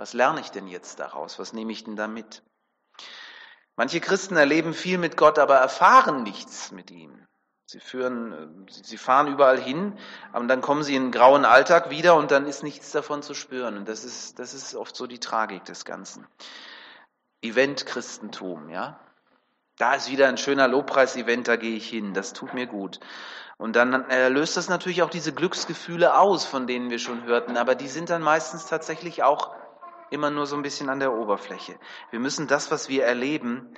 Was 0.00 0.14
lerne 0.14 0.40
ich 0.40 0.50
denn 0.50 0.66
jetzt 0.66 0.98
daraus? 0.98 1.38
Was 1.38 1.52
nehme 1.52 1.72
ich 1.72 1.84
denn 1.84 1.94
da 1.94 2.08
mit? 2.08 2.42
Manche 3.76 4.00
Christen 4.00 4.34
erleben 4.34 4.72
viel 4.72 4.96
mit 4.96 5.18
Gott, 5.18 5.38
aber 5.38 5.56
erfahren 5.56 6.22
nichts 6.22 6.72
mit 6.72 6.90
ihm. 6.90 7.26
Sie 7.66 7.80
führen, 7.80 8.66
sie 8.70 8.96
fahren 8.96 9.26
überall 9.26 9.60
hin, 9.60 9.98
aber 10.32 10.46
dann 10.46 10.62
kommen 10.62 10.84
sie 10.84 10.96
in 10.96 11.02
einen 11.02 11.12
grauen 11.12 11.44
Alltag 11.44 11.90
wieder 11.90 12.14
und 12.16 12.30
dann 12.30 12.46
ist 12.46 12.62
nichts 12.62 12.92
davon 12.92 13.22
zu 13.22 13.34
spüren. 13.34 13.76
Und 13.76 13.90
das 13.90 14.04
ist, 14.04 14.38
das 14.38 14.54
ist 14.54 14.74
oft 14.74 14.96
so 14.96 15.06
die 15.06 15.20
Tragik 15.20 15.66
des 15.66 15.84
Ganzen. 15.84 16.26
Event-Christentum, 17.42 18.70
ja. 18.70 18.98
Da 19.76 19.92
ist 19.92 20.10
wieder 20.10 20.28
ein 20.28 20.38
schöner 20.38 20.66
Lobpreis-Event, 20.66 21.46
da 21.46 21.56
gehe 21.56 21.76
ich 21.76 21.86
hin, 21.86 22.14
das 22.14 22.32
tut 22.32 22.54
mir 22.54 22.66
gut. 22.66 23.00
Und 23.58 23.76
dann 23.76 24.08
äh, 24.08 24.30
löst 24.30 24.56
das 24.56 24.70
natürlich 24.70 25.02
auch 25.02 25.10
diese 25.10 25.34
Glücksgefühle 25.34 26.18
aus, 26.18 26.46
von 26.46 26.66
denen 26.66 26.88
wir 26.88 26.98
schon 26.98 27.24
hörten, 27.24 27.58
aber 27.58 27.74
die 27.74 27.88
sind 27.88 28.08
dann 28.08 28.22
meistens 28.22 28.64
tatsächlich 28.64 29.22
auch 29.22 29.59
immer 30.10 30.30
nur 30.30 30.46
so 30.46 30.56
ein 30.56 30.62
bisschen 30.62 30.88
an 30.88 31.00
der 31.00 31.12
Oberfläche. 31.12 31.78
Wir 32.10 32.20
müssen 32.20 32.46
das, 32.46 32.70
was 32.70 32.88
wir 32.88 33.04
erleben, 33.04 33.74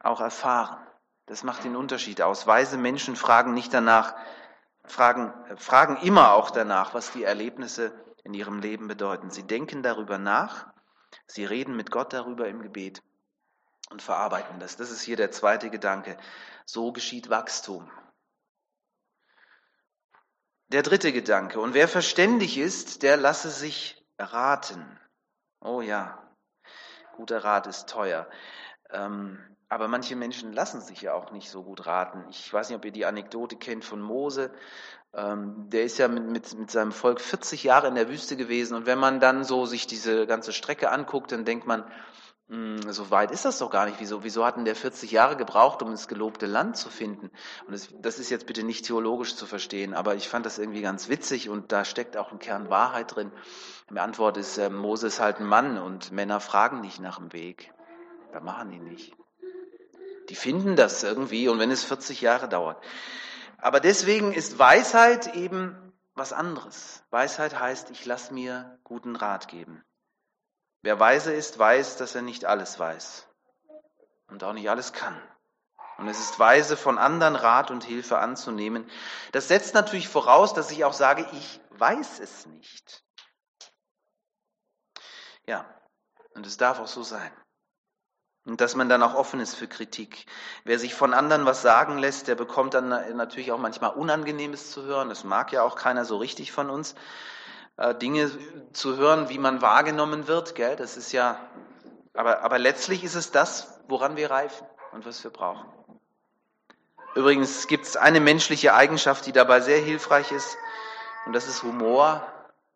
auch 0.00 0.20
erfahren. 0.20 0.78
Das 1.26 1.42
macht 1.42 1.64
den 1.64 1.76
Unterschied 1.76 2.22
aus. 2.22 2.46
Weise 2.46 2.78
Menschen 2.78 3.16
fragen 3.16 3.52
nicht 3.52 3.74
danach, 3.74 4.14
fragen, 4.84 5.32
fragen 5.56 5.96
immer 5.98 6.32
auch 6.32 6.50
danach, 6.50 6.94
was 6.94 7.12
die 7.12 7.24
Erlebnisse 7.24 7.92
in 8.24 8.34
ihrem 8.34 8.60
Leben 8.60 8.88
bedeuten. 8.88 9.30
Sie 9.30 9.44
denken 9.44 9.82
darüber 9.82 10.18
nach, 10.18 10.66
sie 11.26 11.44
reden 11.44 11.76
mit 11.76 11.90
Gott 11.90 12.12
darüber 12.12 12.48
im 12.48 12.62
Gebet 12.62 13.02
und 13.90 14.02
verarbeiten 14.02 14.58
das. 14.60 14.76
Das 14.76 14.90
ist 14.90 15.02
hier 15.02 15.16
der 15.16 15.30
zweite 15.30 15.70
Gedanke. 15.70 16.16
So 16.64 16.92
geschieht 16.92 17.30
Wachstum. 17.30 17.90
Der 20.68 20.82
dritte 20.82 21.12
Gedanke. 21.12 21.60
Und 21.60 21.74
wer 21.74 21.86
verständig 21.86 22.58
ist, 22.58 23.02
der 23.02 23.16
lasse 23.16 23.50
sich 23.50 24.04
raten. 24.18 24.98
Oh 25.60 25.80
ja, 25.80 26.22
guter 27.16 27.42
Rat 27.44 27.66
ist 27.66 27.88
teuer. 27.88 28.28
Ähm, 28.90 29.38
aber 29.68 29.88
manche 29.88 30.14
Menschen 30.14 30.52
lassen 30.52 30.80
sich 30.80 31.02
ja 31.02 31.14
auch 31.14 31.32
nicht 31.32 31.50
so 31.50 31.64
gut 31.64 31.86
raten. 31.86 32.24
Ich 32.30 32.52
weiß 32.52 32.68
nicht, 32.68 32.78
ob 32.78 32.84
ihr 32.84 32.92
die 32.92 33.06
Anekdote 33.06 33.56
kennt 33.56 33.84
von 33.84 34.00
Mose. 34.00 34.52
Ähm, 35.12 35.68
der 35.70 35.82
ist 35.82 35.98
ja 35.98 36.06
mit, 36.08 36.24
mit, 36.24 36.54
mit 36.58 36.70
seinem 36.70 36.92
Volk 36.92 37.20
40 37.20 37.64
Jahre 37.64 37.88
in 37.88 37.96
der 37.96 38.08
Wüste 38.08 38.36
gewesen. 38.36 38.76
Und 38.76 38.86
wenn 38.86 38.98
man 38.98 39.18
dann 39.18 39.42
so 39.42 39.66
sich 39.66 39.86
diese 39.86 40.26
ganze 40.26 40.52
Strecke 40.52 40.90
anguckt, 40.90 41.32
dann 41.32 41.44
denkt 41.44 41.66
man, 41.66 41.84
so 42.48 43.10
weit 43.10 43.32
ist 43.32 43.44
das 43.44 43.58
doch 43.58 43.70
gar 43.70 43.86
nicht. 43.86 43.98
Wieso, 43.98 44.22
wieso 44.22 44.46
hatten 44.46 44.64
der 44.64 44.76
40 44.76 45.10
Jahre 45.10 45.36
gebraucht, 45.36 45.82
um 45.82 45.90
das 45.90 46.06
gelobte 46.06 46.46
Land 46.46 46.76
zu 46.76 46.90
finden? 46.90 47.30
Und 47.66 47.72
das, 47.72 47.88
das 48.00 48.18
ist 48.20 48.30
jetzt 48.30 48.46
bitte 48.46 48.62
nicht 48.62 48.86
theologisch 48.86 49.34
zu 49.34 49.46
verstehen, 49.46 49.94
aber 49.94 50.14
ich 50.14 50.28
fand 50.28 50.46
das 50.46 50.58
irgendwie 50.58 50.82
ganz 50.82 51.08
witzig 51.08 51.48
und 51.48 51.72
da 51.72 51.84
steckt 51.84 52.16
auch 52.16 52.30
ein 52.30 52.38
Kern 52.38 52.70
Wahrheit 52.70 53.16
drin. 53.16 53.32
Die 53.90 53.98
Antwort 53.98 54.36
ist, 54.36 54.58
äh, 54.58 54.70
Mose 54.70 55.08
ist 55.08 55.18
halt 55.18 55.40
ein 55.40 55.46
Mann 55.46 55.78
und 55.78 56.12
Männer 56.12 56.38
fragen 56.38 56.80
nicht 56.80 57.00
nach 57.00 57.18
dem 57.18 57.32
Weg. 57.32 57.72
Da 58.32 58.40
machen 58.40 58.70
die 58.70 58.78
nicht. 58.78 59.16
Die 60.28 60.36
finden 60.36 60.76
das 60.76 61.02
irgendwie 61.02 61.48
und 61.48 61.58
wenn 61.58 61.70
es 61.72 61.84
40 61.84 62.20
Jahre 62.20 62.48
dauert. 62.48 62.82
Aber 63.58 63.80
deswegen 63.80 64.32
ist 64.32 64.58
Weisheit 64.58 65.34
eben 65.34 65.76
was 66.14 66.32
anderes. 66.32 67.02
Weisheit 67.10 67.58
heißt, 67.58 67.90
ich 67.90 68.04
lasse 68.06 68.32
mir 68.32 68.78
guten 68.84 69.16
Rat 69.16 69.48
geben. 69.48 69.82
Wer 70.86 71.00
weise 71.00 71.32
ist, 71.32 71.58
weiß, 71.58 71.96
dass 71.96 72.14
er 72.14 72.22
nicht 72.22 72.44
alles 72.44 72.78
weiß 72.78 73.26
und 74.28 74.44
auch 74.44 74.52
nicht 74.52 74.70
alles 74.70 74.92
kann. 74.92 75.20
Und 75.98 76.06
es 76.06 76.20
ist 76.20 76.38
weise, 76.38 76.76
von 76.76 76.96
anderen 76.96 77.34
Rat 77.34 77.72
und 77.72 77.82
Hilfe 77.82 78.20
anzunehmen. 78.20 78.88
Das 79.32 79.48
setzt 79.48 79.74
natürlich 79.74 80.06
voraus, 80.06 80.54
dass 80.54 80.70
ich 80.70 80.84
auch 80.84 80.92
sage, 80.92 81.26
ich 81.32 81.60
weiß 81.70 82.20
es 82.20 82.46
nicht. 82.46 83.02
Ja, 85.44 85.66
und 86.34 86.46
es 86.46 86.56
darf 86.56 86.78
auch 86.78 86.86
so 86.86 87.02
sein. 87.02 87.32
Und 88.44 88.60
dass 88.60 88.76
man 88.76 88.88
dann 88.88 89.02
auch 89.02 89.14
offen 89.14 89.40
ist 89.40 89.56
für 89.56 89.66
Kritik. 89.66 90.26
Wer 90.62 90.78
sich 90.78 90.94
von 90.94 91.14
anderen 91.14 91.46
was 91.46 91.62
sagen 91.62 91.98
lässt, 91.98 92.28
der 92.28 92.36
bekommt 92.36 92.74
dann 92.74 92.90
natürlich 93.16 93.50
auch 93.50 93.58
manchmal 93.58 93.90
Unangenehmes 93.90 94.70
zu 94.70 94.84
hören. 94.84 95.08
Das 95.08 95.24
mag 95.24 95.50
ja 95.50 95.62
auch 95.62 95.74
keiner 95.74 96.04
so 96.04 96.16
richtig 96.16 96.52
von 96.52 96.70
uns. 96.70 96.94
Äh, 97.76 97.94
Dinge 97.94 98.30
zu 98.72 98.96
hören, 98.96 99.28
wie 99.28 99.38
man 99.38 99.60
wahrgenommen 99.60 100.28
wird, 100.28 100.54
gell? 100.54 100.76
Das 100.76 100.96
ist 100.96 101.12
ja, 101.12 101.38
aber, 102.14 102.42
aber 102.42 102.58
letztlich 102.58 103.04
ist 103.04 103.14
es 103.14 103.30
das, 103.30 103.80
woran 103.88 104.16
wir 104.16 104.30
reifen 104.30 104.66
und 104.92 105.04
was 105.04 105.22
wir 105.22 105.30
brauchen. 105.30 105.66
Übrigens 107.14 107.66
gibt 107.66 107.86
es 107.86 107.96
eine 107.96 108.20
menschliche 108.20 108.74
Eigenschaft, 108.74 109.26
die 109.26 109.32
dabei 109.32 109.60
sehr 109.60 109.78
hilfreich 109.78 110.32
ist, 110.32 110.56
und 111.26 111.32
das 111.32 111.48
ist 111.48 111.62
Humor, 111.64 112.26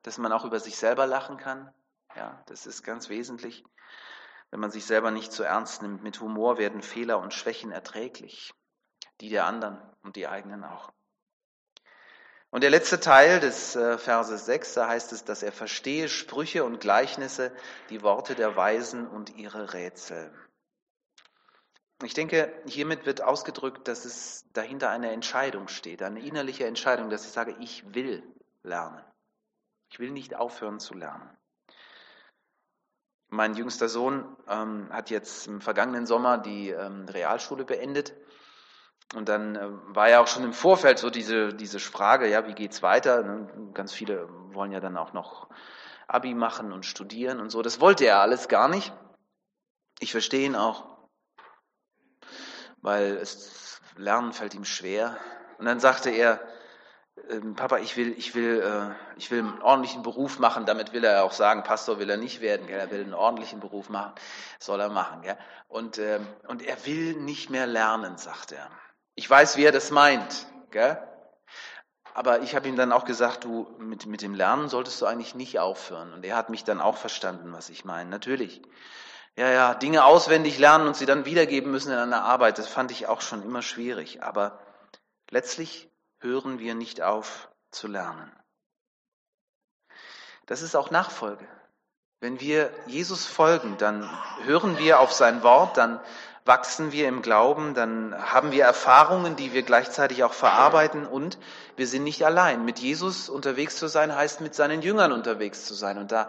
dass 0.02 0.19
man 0.19 0.33
auch 0.33 0.45
über 0.45 0.59
sich 0.59 0.76
selber 0.76 1.07
lachen 1.07 1.37
kann. 1.37 1.73
Ja, 2.16 2.42
das 2.47 2.66
ist 2.66 2.83
ganz 2.83 3.09
wesentlich. 3.09 3.64
Wenn 4.50 4.61
man 4.61 4.73
sich 4.73 4.85
selber 4.85 5.12
nicht 5.12 5.33
zu 5.33 5.45
ernst 5.45 5.83
nimmt, 5.83 6.02
mit 6.02 6.21
Humor 6.21 6.59
werden 6.59 6.83
Fehler 6.83 7.21
und 7.21 7.33
Schwächen 7.33 7.71
erträglich, 7.71 8.52
die 9.21 9.28
der 9.28 9.47
anderen 9.47 9.80
und 10.02 10.16
die 10.16 10.26
eigenen 10.26 10.64
auch. 10.64 10.90
Und 12.50 12.62
der 12.62 12.71
letzte 12.71 12.99
Teil 12.99 13.38
des 13.38 13.76
äh, 13.76 13.97
Verses 13.97 14.45
6, 14.47 14.75
da 14.75 14.88
heißt 14.88 15.12
es, 15.12 15.25
dass 15.25 15.42
er 15.42 15.52
verstehe 15.52 16.09
Sprüche 16.09 16.64
und 16.64 16.80
Gleichnisse, 16.80 17.52
die 17.90 18.02
Worte 18.02 18.35
der 18.35 18.57
Weisen 18.57 19.07
und 19.07 19.37
ihre 19.37 19.73
Rätsel. 19.73 20.33
Ich 22.02 22.14
denke, 22.14 22.52
hiermit 22.66 23.07
wird 23.07 23.23
ausgedrückt, 23.23 23.87
dass 23.87 24.04
es 24.04 24.47
dahinter 24.52 24.90
eine 24.90 25.12
Entscheidung 25.12 25.69
steht, 25.69 26.02
eine 26.02 26.21
innerliche 26.21 26.66
Entscheidung, 26.66 27.11
dass 27.11 27.25
ich 27.25 27.30
sage, 27.30 27.54
ich 27.61 27.95
will 27.95 28.23
lernen. 28.62 29.04
Ich 29.92 29.99
will 29.99 30.11
nicht 30.11 30.35
aufhören 30.35 30.80
zu 30.80 30.95
lernen. 30.95 31.28
Mein 33.28 33.54
jüngster 33.54 33.88
Sohn 33.88 34.37
ähm, 34.49 34.88
hat 34.90 35.11
jetzt 35.11 35.47
im 35.47 35.61
vergangenen 35.61 36.07
Sommer 36.07 36.38
die 36.38 36.71
ähm, 36.71 37.07
Realschule 37.09 37.64
beendet. 37.64 38.12
Und 39.14 39.29
dann 39.29 39.57
äh, 39.57 39.69
war 39.95 40.09
ja 40.09 40.21
auch 40.21 40.29
schon 40.29 40.45
im 40.45 40.52
Vorfeld 40.52 40.99
so 40.99 41.11
diese, 41.11 41.52
diese 41.55 41.81
Frage, 41.81 42.29
ja, 42.29 42.47
wie 42.47 42.55
geht's 42.55 42.83
weiter? 42.83 43.23
Ne, 43.23 43.73
ganz 43.75 43.93
viele 43.93 44.29
wollen 44.55 44.73
ja 44.73 44.81
dann 44.81 44.97
auch 44.97 45.12
noch 45.12 45.49
Abi 46.07 46.35
machen 46.35 46.73
und 46.73 46.87
studieren 46.87 47.40
und 47.40 47.50
so. 47.50 47.62
Das 47.62 47.81
wollte 47.81 48.05
er 48.05 48.21
alles 48.21 48.49
gar 48.49 48.69
nicht. 48.69 48.93
Ich 49.99 50.12
verstehe 50.12 50.47
ihn 50.47 50.57
auch 50.57 50.90
weil 52.83 53.17
es 53.17 53.81
Lernen 53.97 54.33
fällt 54.33 54.55
ihm 54.55 54.64
schwer. 54.64 55.17
Und 55.59 55.67
dann 55.67 55.81
sagte 55.81 56.11
er, 56.11 56.40
ähm, 57.29 57.55
Papa, 57.55 57.79
ich 57.79 57.97
will, 57.97 58.14
ich 58.17 58.35
will, 58.35 58.62
äh, 58.62 59.19
ich 59.19 59.31
will 59.31 59.40
einen 59.40 59.61
ordentlichen 59.61 60.02
Beruf 60.02 60.38
machen. 60.38 60.64
Damit 60.64 60.93
will 60.93 61.05
er 61.05 61.25
auch 61.25 61.33
sagen, 61.33 61.64
Pastor 61.64 61.99
will 61.99 62.09
er 62.09 62.17
nicht 62.17 62.40
werden. 62.40 62.67
Gell? 62.67 62.79
Er 62.79 62.90
will 62.90 63.02
einen 63.02 63.14
ordentlichen 63.14 63.61
Beruf 63.61 63.90
machen, 63.90 64.14
soll 64.59 64.81
er 64.81 64.88
machen. 64.88 65.23
Gell? 65.23 65.37
Und 65.69 65.99
ähm, 65.99 66.26
und 66.47 66.62
er 66.62 66.87
will 66.87 67.14
nicht 67.21 67.50
mehr 67.50 67.67
lernen, 67.67 68.17
sagt 68.17 68.52
er. 68.52 68.71
Ich 69.14 69.29
weiß, 69.29 69.57
wie 69.57 69.64
er 69.64 69.73
das 69.73 69.90
meint. 69.90 70.47
Gell? 70.71 70.99
Aber 72.14 72.40
ich 72.40 72.55
habe 72.55 72.69
ihm 72.69 72.76
dann 72.76 72.93
auch 72.93 73.05
gesagt, 73.05 73.45
du 73.45 73.67
mit 73.79 74.07
mit 74.07 74.23
dem 74.23 74.35
Lernen 74.35 74.69
solltest 74.69 75.00
du 75.00 75.07
eigentlich 75.07 75.35
nicht 75.35 75.59
aufhören. 75.59 76.12
Und 76.12 76.25
er 76.25 76.37
hat 76.37 76.50
mich 76.50 76.64
dann 76.64 76.81
auch 76.81 76.97
verstanden, 76.97 77.52
was 77.52 77.69
ich 77.71 77.85
meine. 77.85 78.11
Natürlich 78.11 78.62
ja, 79.37 79.49
ja, 79.49 79.75
Dinge 79.75 80.05
auswendig 80.05 80.59
lernen 80.59 80.87
und 80.87 80.97
sie 80.97 81.07
dann 81.07 81.25
wiedergeben 81.25 81.71
müssen 81.71 81.93
in 81.93 81.99
einer 81.99 82.25
Arbeit, 82.25 82.59
das 82.59 82.69
fand 82.69 82.90
ich 82.90 83.07
auch 83.07 83.21
schon 83.21 83.43
immer 83.43 83.62
schwierig. 83.62 84.23
Aber 84.23 84.59
letztlich 85.31 85.90
hören 86.19 86.59
wir 86.59 86.75
nicht 86.75 87.00
auf 87.00 87.49
zu 87.71 87.87
lernen. 87.87 88.31
Das 90.47 90.62
ist 90.62 90.75
auch 90.75 90.90
Nachfolge. 90.90 91.47
Wenn 92.19 92.40
wir 92.40 92.71
Jesus 92.87 93.25
folgen, 93.25 93.79
dann 93.79 94.11
hören 94.45 94.76
wir 94.79 95.00
auf 95.00 95.12
sein 95.12 95.43
Wort, 95.43 95.76
dann 95.76 96.00
wachsen 96.45 96.93
wir 96.93 97.09
im 97.09 97.23
Glauben, 97.23 97.75
dann 97.75 98.15
haben 98.15 98.51
wir 98.51 98.65
Erfahrungen, 98.65 99.37
die 99.37 99.53
wir 99.53 99.63
gleichzeitig 99.63 100.25
auch 100.25 100.33
verarbeiten 100.33 101.07
und 101.07 101.39
wir 101.77 101.87
sind 101.87 102.05
nicht 102.05 102.25
allein. 102.25 102.65
Mit 102.65 102.79
Jesus 102.79 103.29
unterwegs 103.29 103.77
zu 103.77 103.89
sein 103.89 104.15
heißt 104.15 104.41
mit 104.41 104.55
seinen 104.55 104.83
Jüngern 104.83 105.13
unterwegs 105.13 105.65
zu 105.67 105.75
sein. 105.75 105.99
Und 105.99 106.13
da 106.13 106.29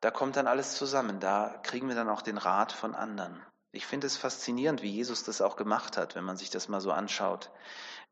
da 0.00 0.10
kommt 0.10 0.36
dann 0.36 0.46
alles 0.46 0.76
zusammen. 0.76 1.20
Da 1.20 1.58
kriegen 1.62 1.88
wir 1.88 1.96
dann 1.96 2.08
auch 2.08 2.22
den 2.22 2.38
Rat 2.38 2.72
von 2.72 2.94
anderen. 2.94 3.42
Ich 3.72 3.86
finde 3.86 4.06
es 4.06 4.16
faszinierend, 4.16 4.82
wie 4.82 4.90
Jesus 4.90 5.24
das 5.24 5.40
auch 5.40 5.56
gemacht 5.56 5.96
hat, 5.96 6.14
wenn 6.14 6.24
man 6.24 6.36
sich 6.36 6.50
das 6.50 6.68
mal 6.68 6.80
so 6.80 6.92
anschaut. 6.92 7.50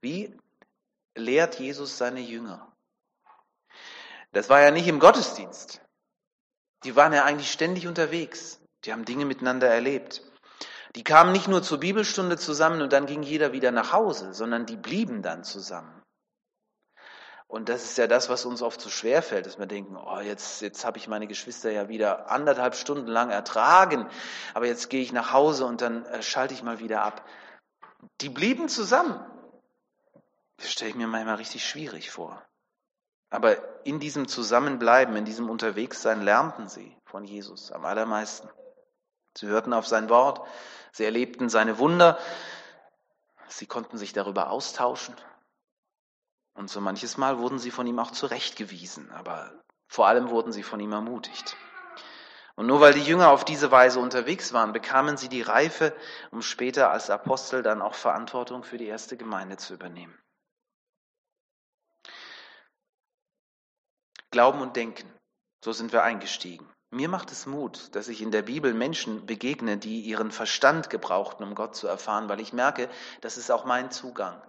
Wie 0.01 0.37
lehrt 1.15 1.59
Jesus 1.59 1.97
seine 1.97 2.21
Jünger? 2.21 2.73
Das 4.33 4.49
war 4.49 4.61
ja 4.61 4.71
nicht 4.71 4.89
im 4.89 4.99
Gottesdienst. 4.99 5.81
Die 6.85 6.95
waren 6.95 7.13
ja 7.13 7.25
eigentlich 7.25 7.51
ständig 7.51 7.87
unterwegs. 7.87 8.61
Die 8.85 8.93
haben 8.93 9.05
Dinge 9.05 9.25
miteinander 9.25 9.69
erlebt. 9.69 10.23
Die 10.97 11.05
kamen 11.05 11.33
nicht 11.33 11.47
nur 11.47 11.63
zur 11.63 11.79
Bibelstunde 11.79 12.39
zusammen 12.39 12.81
und 12.81 12.93
dann 12.93 13.05
ging 13.05 13.23
jeder 13.23 13.53
wieder 13.53 13.71
nach 13.71 13.93
Hause, 13.93 14.33
sondern 14.33 14.65
die 14.65 14.79
blieben 14.79 15.21
dann 15.21 15.45
zusammen. 15.45 16.03
Und 17.49 17.69
das 17.69 17.85
ist 17.85 17.99
ja 17.99 18.07
das, 18.07 18.29
was 18.29 18.45
uns 18.45 18.63
oft 18.63 18.81
so 18.81 18.89
schwer 18.89 19.23
fällt, 19.23 19.47
dass 19.47 19.59
wir 19.59 19.67
denken, 19.67 19.97
oh, 19.97 20.21
jetzt, 20.21 20.63
jetzt 20.63 20.85
habe 20.85 20.99
ich 20.99 21.07
meine 21.07 21.27
Geschwister 21.27 21.71
ja 21.71 21.89
wieder 21.89 22.31
anderthalb 22.31 22.75
Stunden 22.75 23.07
lang 23.07 23.31
ertragen, 23.31 24.09
aber 24.55 24.67
jetzt 24.67 24.89
gehe 24.89 25.03
ich 25.03 25.13
nach 25.13 25.33
Hause 25.33 25.67
und 25.67 25.83
dann 25.83 26.07
äh, 26.07 26.23
schalte 26.23 26.55
ich 26.55 26.63
mal 26.63 26.81
wieder 26.81 27.03
ab. 27.03 27.25
Die 28.23 28.31
blieben 28.31 28.69
zusammen. 28.69 29.21
Das 30.57 30.73
stelle 30.73 30.91
ich 30.91 30.97
mir 30.97 31.07
manchmal 31.07 31.37
richtig 31.37 31.65
schwierig 31.65 32.11
vor. 32.11 32.43
Aber 33.29 33.85
in 33.85 34.01
diesem 34.01 34.29
Zusammenbleiben, 34.29 35.15
in 35.15 35.27
diesem 35.27 35.51
Unterwegssein 35.51 36.23
lernten 36.23 36.69
sie 36.69 36.97
von 37.05 37.25
Jesus 37.25 37.71
am 37.71 37.85
allermeisten. 37.85 38.49
Sie 39.37 39.47
hörten 39.47 39.73
auf 39.73 39.87
sein 39.87 40.09
Wort, 40.09 40.47
sie 40.93 41.05
erlebten 41.05 41.49
seine 41.49 41.79
Wunder, 41.79 42.19
sie 43.49 43.67
konnten 43.67 43.99
sich 43.99 44.13
darüber 44.13 44.51
austauschen, 44.51 45.15
und 46.57 46.71
so 46.71 46.81
manches 46.81 47.19
Mal 47.19 47.39
wurden 47.39 47.59
sie 47.59 47.71
von 47.71 47.87
ihm 47.87 47.99
auch 47.99 48.11
zurechtgewiesen, 48.11 49.11
aber 49.11 49.53
vor 49.89 50.07
allem 50.07 50.31
wurden 50.31 50.53
sie 50.53 50.63
von 50.63 50.81
ihm 50.81 50.93
ermutigt. 50.93 51.55
Und 52.55 52.67
nur 52.67 52.81
weil 52.81 52.95
die 52.95 53.03
Jünger 53.03 53.31
auf 53.31 53.45
diese 53.45 53.71
Weise 53.71 54.01
unterwegs 54.01 54.55
waren, 54.55 54.73
bekamen 54.73 55.19
sie 55.19 55.29
die 55.29 55.43
Reife, 55.43 55.95
um 56.31 56.41
später 56.41 56.91
als 56.91 57.11
Apostel 57.11 57.63
dann 57.63 57.83
auch 57.83 57.95
Verantwortung 57.95 58.65
für 58.65 58.79
die 58.79 58.87
erste 58.87 59.19
Gemeinde 59.19 59.59
zu 59.59 59.75
übernehmen. 59.75 60.19
Glauben 64.31 64.63
und 64.63 64.77
Denken, 64.77 65.13
so 65.63 65.73
sind 65.73 65.93
wir 65.93 66.03
eingestiegen. 66.03 66.67
Mir 66.91 67.09
macht 67.09 67.33
es 67.33 67.47
Mut, 67.47 67.95
dass 67.97 68.09
ich 68.09 68.23
in 68.23 68.31
der 68.31 68.43
Bibel 68.43 68.73
Menschen 68.73 69.27
begegne, 69.27 69.77
die 69.77 70.03
ihren 70.03 70.31
Verstand 70.31 70.89
gebrauchten, 70.89 71.43
um 71.43 71.57
Gott 71.57 71.75
zu 71.75 71.89
erfahren, 71.89 72.29
weil 72.29 72.41
ich 72.41 72.53
merke, 72.53 72.89
das 73.21 73.37
ist 73.37 73.51
auch 73.51 73.65
mein 73.65 73.91
Zugang. 73.91 74.41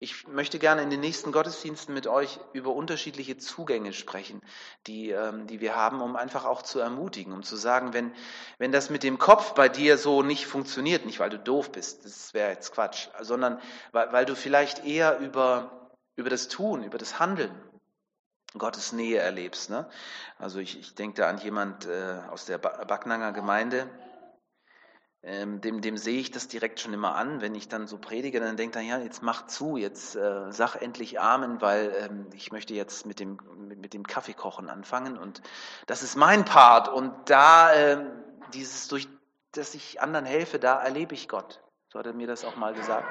Ich 0.00 0.28
möchte 0.28 0.58
gerne 0.58 0.82
in 0.82 0.90
den 0.90 1.00
nächsten 1.00 1.32
Gottesdiensten 1.32 1.92
mit 1.92 2.06
euch 2.06 2.38
über 2.52 2.72
unterschiedliche 2.72 3.36
Zugänge 3.36 3.92
sprechen, 3.92 4.42
die, 4.86 5.10
ähm, 5.10 5.48
die 5.48 5.60
wir 5.60 5.74
haben, 5.74 6.00
um 6.00 6.14
einfach 6.14 6.44
auch 6.44 6.62
zu 6.62 6.78
ermutigen, 6.78 7.32
um 7.32 7.42
zu 7.42 7.56
sagen, 7.56 7.92
wenn, 7.92 8.12
wenn 8.58 8.70
das 8.70 8.90
mit 8.90 9.02
dem 9.02 9.18
Kopf 9.18 9.54
bei 9.54 9.68
dir 9.68 9.98
so 9.98 10.22
nicht 10.22 10.46
funktioniert, 10.46 11.04
nicht 11.04 11.18
weil 11.18 11.30
du 11.30 11.38
doof 11.38 11.72
bist, 11.72 12.04
das 12.04 12.32
wäre 12.34 12.50
jetzt 12.50 12.72
Quatsch, 12.72 13.08
sondern 13.20 13.60
weil, 13.90 14.12
weil 14.12 14.24
du 14.24 14.36
vielleicht 14.36 14.84
eher 14.84 15.18
über, 15.18 15.90
über 16.14 16.30
das 16.30 16.48
Tun, 16.48 16.84
über 16.84 16.98
das 16.98 17.18
Handeln 17.18 17.52
Gottes 18.56 18.92
Nähe 18.92 19.18
erlebst. 19.18 19.70
Ne? 19.70 19.88
Also 20.38 20.58
ich, 20.58 20.78
ich 20.78 20.94
denke 20.94 21.20
da 21.20 21.28
an 21.28 21.38
jemand 21.38 21.86
äh, 21.86 22.20
aus 22.30 22.46
der 22.46 22.58
Backnanger 22.58 23.32
Gemeinde, 23.32 23.88
ähm, 25.22 25.60
dem, 25.60 25.80
dem 25.80 25.96
sehe 25.96 26.20
ich 26.20 26.30
das 26.30 26.46
direkt 26.46 26.78
schon 26.78 26.94
immer 26.94 27.16
an, 27.16 27.40
wenn 27.40 27.54
ich 27.54 27.68
dann 27.68 27.88
so 27.88 27.98
predige, 27.98 28.38
dann 28.38 28.56
denkt 28.56 28.76
er, 28.76 28.82
ja, 28.82 28.98
jetzt 28.98 29.22
mach 29.22 29.46
zu, 29.46 29.76
jetzt 29.76 30.14
äh, 30.14 30.52
sag 30.52 30.76
endlich 30.76 31.20
Amen, 31.20 31.60
weil 31.60 31.92
ähm, 31.98 32.26
ich 32.34 32.52
möchte 32.52 32.72
jetzt 32.72 33.04
mit 33.04 33.18
dem, 33.18 33.38
mit, 33.56 33.78
mit 33.80 33.94
dem 33.94 34.06
Kaffeekochen 34.06 34.70
anfangen 34.70 35.18
und 35.18 35.42
das 35.86 36.04
ist 36.04 36.14
mein 36.14 36.44
Part 36.44 36.88
und 36.88 37.12
da 37.28 37.72
äh, 37.74 38.06
dieses 38.54 38.86
durch, 38.86 39.08
dass 39.52 39.74
ich 39.74 40.00
anderen 40.00 40.24
helfe, 40.24 40.60
da 40.60 40.80
erlebe 40.80 41.14
ich 41.14 41.28
Gott. 41.28 41.60
So 41.92 41.98
hat 41.98 42.06
er 42.06 42.14
mir 42.14 42.28
das 42.28 42.44
auch 42.44 42.56
mal 42.56 42.72
gesagt. 42.72 43.08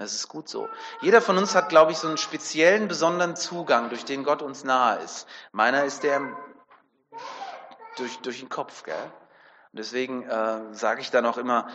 Das 0.00 0.14
ist 0.14 0.28
gut 0.28 0.48
so. 0.48 0.66
Jeder 1.02 1.20
von 1.20 1.36
uns 1.36 1.54
hat, 1.54 1.68
glaube 1.68 1.92
ich, 1.92 1.98
so 1.98 2.08
einen 2.08 2.16
speziellen, 2.16 2.88
besonderen 2.88 3.36
Zugang, 3.36 3.90
durch 3.90 4.06
den 4.06 4.24
Gott 4.24 4.40
uns 4.40 4.64
nahe 4.64 4.98
ist. 5.00 5.28
Meiner 5.52 5.84
ist 5.84 6.04
der 6.04 6.22
durch, 7.98 8.18
durch 8.20 8.40
den 8.40 8.48
Kopf, 8.48 8.82
gell? 8.82 8.94
Und 8.94 9.78
deswegen 9.78 10.22
äh, 10.22 10.72
sage 10.72 11.02
ich 11.02 11.10
dann 11.10 11.26
auch 11.26 11.36
immer, 11.36 11.68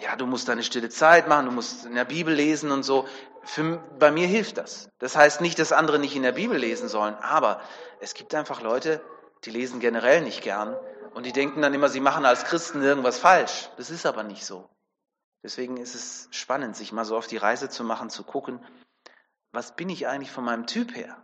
ja, 0.00 0.16
du 0.16 0.26
musst 0.26 0.48
deine 0.48 0.64
stille 0.64 0.88
Zeit 0.88 1.28
machen, 1.28 1.46
du 1.46 1.52
musst 1.52 1.86
in 1.86 1.94
der 1.94 2.04
Bibel 2.04 2.34
lesen 2.34 2.72
und 2.72 2.82
so. 2.82 3.06
Für, 3.44 3.78
bei 3.96 4.10
mir 4.10 4.26
hilft 4.26 4.58
das. 4.58 4.90
Das 4.98 5.14
heißt 5.14 5.40
nicht, 5.40 5.60
dass 5.60 5.70
andere 5.70 6.00
nicht 6.00 6.16
in 6.16 6.24
der 6.24 6.32
Bibel 6.32 6.58
lesen 6.58 6.88
sollen, 6.88 7.14
aber 7.14 7.60
es 8.00 8.14
gibt 8.14 8.34
einfach 8.34 8.60
Leute, 8.60 9.00
die 9.44 9.50
lesen 9.50 9.78
generell 9.78 10.22
nicht 10.22 10.42
gern 10.42 10.76
und 11.14 11.26
die 11.26 11.32
denken 11.32 11.62
dann 11.62 11.74
immer, 11.74 11.88
sie 11.88 12.00
machen 12.00 12.26
als 12.26 12.42
Christen 12.42 12.82
irgendwas 12.82 13.20
falsch. 13.20 13.70
Das 13.76 13.88
ist 13.88 14.04
aber 14.04 14.24
nicht 14.24 14.44
so. 14.44 14.68
Deswegen 15.42 15.76
ist 15.76 15.94
es 15.94 16.28
spannend, 16.30 16.76
sich 16.76 16.92
mal 16.92 17.04
so 17.04 17.16
auf 17.16 17.26
die 17.26 17.36
Reise 17.36 17.68
zu 17.68 17.82
machen, 17.84 18.10
zu 18.10 18.22
gucken, 18.22 18.64
was 19.52 19.74
bin 19.74 19.88
ich 19.88 20.06
eigentlich 20.06 20.30
von 20.30 20.44
meinem 20.44 20.66
Typ 20.66 20.94
her? 20.94 21.16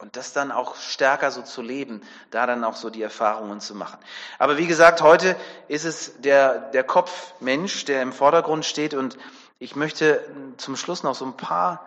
Und 0.00 0.14
das 0.16 0.32
dann 0.32 0.52
auch 0.52 0.76
stärker 0.76 1.32
so 1.32 1.42
zu 1.42 1.60
leben, 1.60 2.02
da 2.30 2.46
dann 2.46 2.62
auch 2.62 2.76
so 2.76 2.88
die 2.88 3.02
Erfahrungen 3.02 3.60
zu 3.60 3.74
machen. 3.74 3.98
Aber 4.38 4.56
wie 4.56 4.68
gesagt, 4.68 5.02
heute 5.02 5.36
ist 5.66 5.84
es 5.84 6.20
der, 6.20 6.70
der 6.70 6.84
Kopfmensch, 6.84 7.84
der 7.84 8.02
im 8.02 8.12
Vordergrund 8.12 8.64
steht. 8.64 8.94
Und 8.94 9.18
ich 9.58 9.74
möchte 9.74 10.24
zum 10.56 10.76
Schluss 10.76 11.02
noch 11.02 11.16
so 11.16 11.24
ein 11.24 11.36
paar 11.36 11.84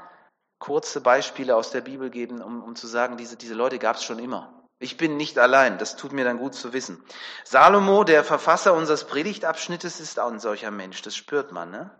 kurze 0.59 0.99
Beispiele 0.99 1.55
aus 1.55 1.71
der 1.71 1.81
Bibel 1.81 2.09
geben, 2.09 2.41
um, 2.41 2.61
um 2.61 2.75
zu 2.75 2.85
sagen, 2.85 3.15
diese, 3.15 3.37
diese 3.37 3.53
Leute 3.53 3.79
gab 3.79 3.95
es 3.95 4.03
schon 4.03 4.19
immer. 4.19 4.60
Ich 4.81 4.97
bin 4.97 5.15
nicht 5.15 5.37
allein, 5.37 5.77
das 5.77 5.95
tut 5.95 6.11
mir 6.11 6.25
dann 6.25 6.39
gut 6.39 6.55
zu 6.55 6.73
wissen. 6.73 7.03
Salomo, 7.43 8.03
der 8.03 8.23
Verfasser 8.23 8.73
unseres 8.73 9.03
Predigtabschnittes, 9.05 9.99
ist 9.99 10.19
auch 10.19 10.31
ein 10.31 10.39
solcher 10.39 10.71
Mensch, 10.71 11.03
das 11.03 11.15
spürt 11.15 11.51
man. 11.51 11.69
Ne? 11.69 11.91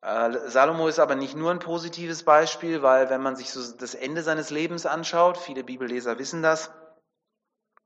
Äh, 0.00 0.48
Salomo 0.48 0.88
ist 0.88 0.98
aber 0.98 1.14
nicht 1.14 1.36
nur 1.36 1.52
ein 1.52 1.60
positives 1.60 2.24
Beispiel, 2.24 2.82
weil 2.82 3.08
wenn 3.08 3.22
man 3.22 3.36
sich 3.36 3.52
so 3.52 3.72
das 3.76 3.94
Ende 3.94 4.24
seines 4.24 4.50
Lebens 4.50 4.84
anschaut, 4.84 5.38
viele 5.38 5.62
Bibelleser 5.62 6.18
wissen 6.18 6.42
das, 6.42 6.72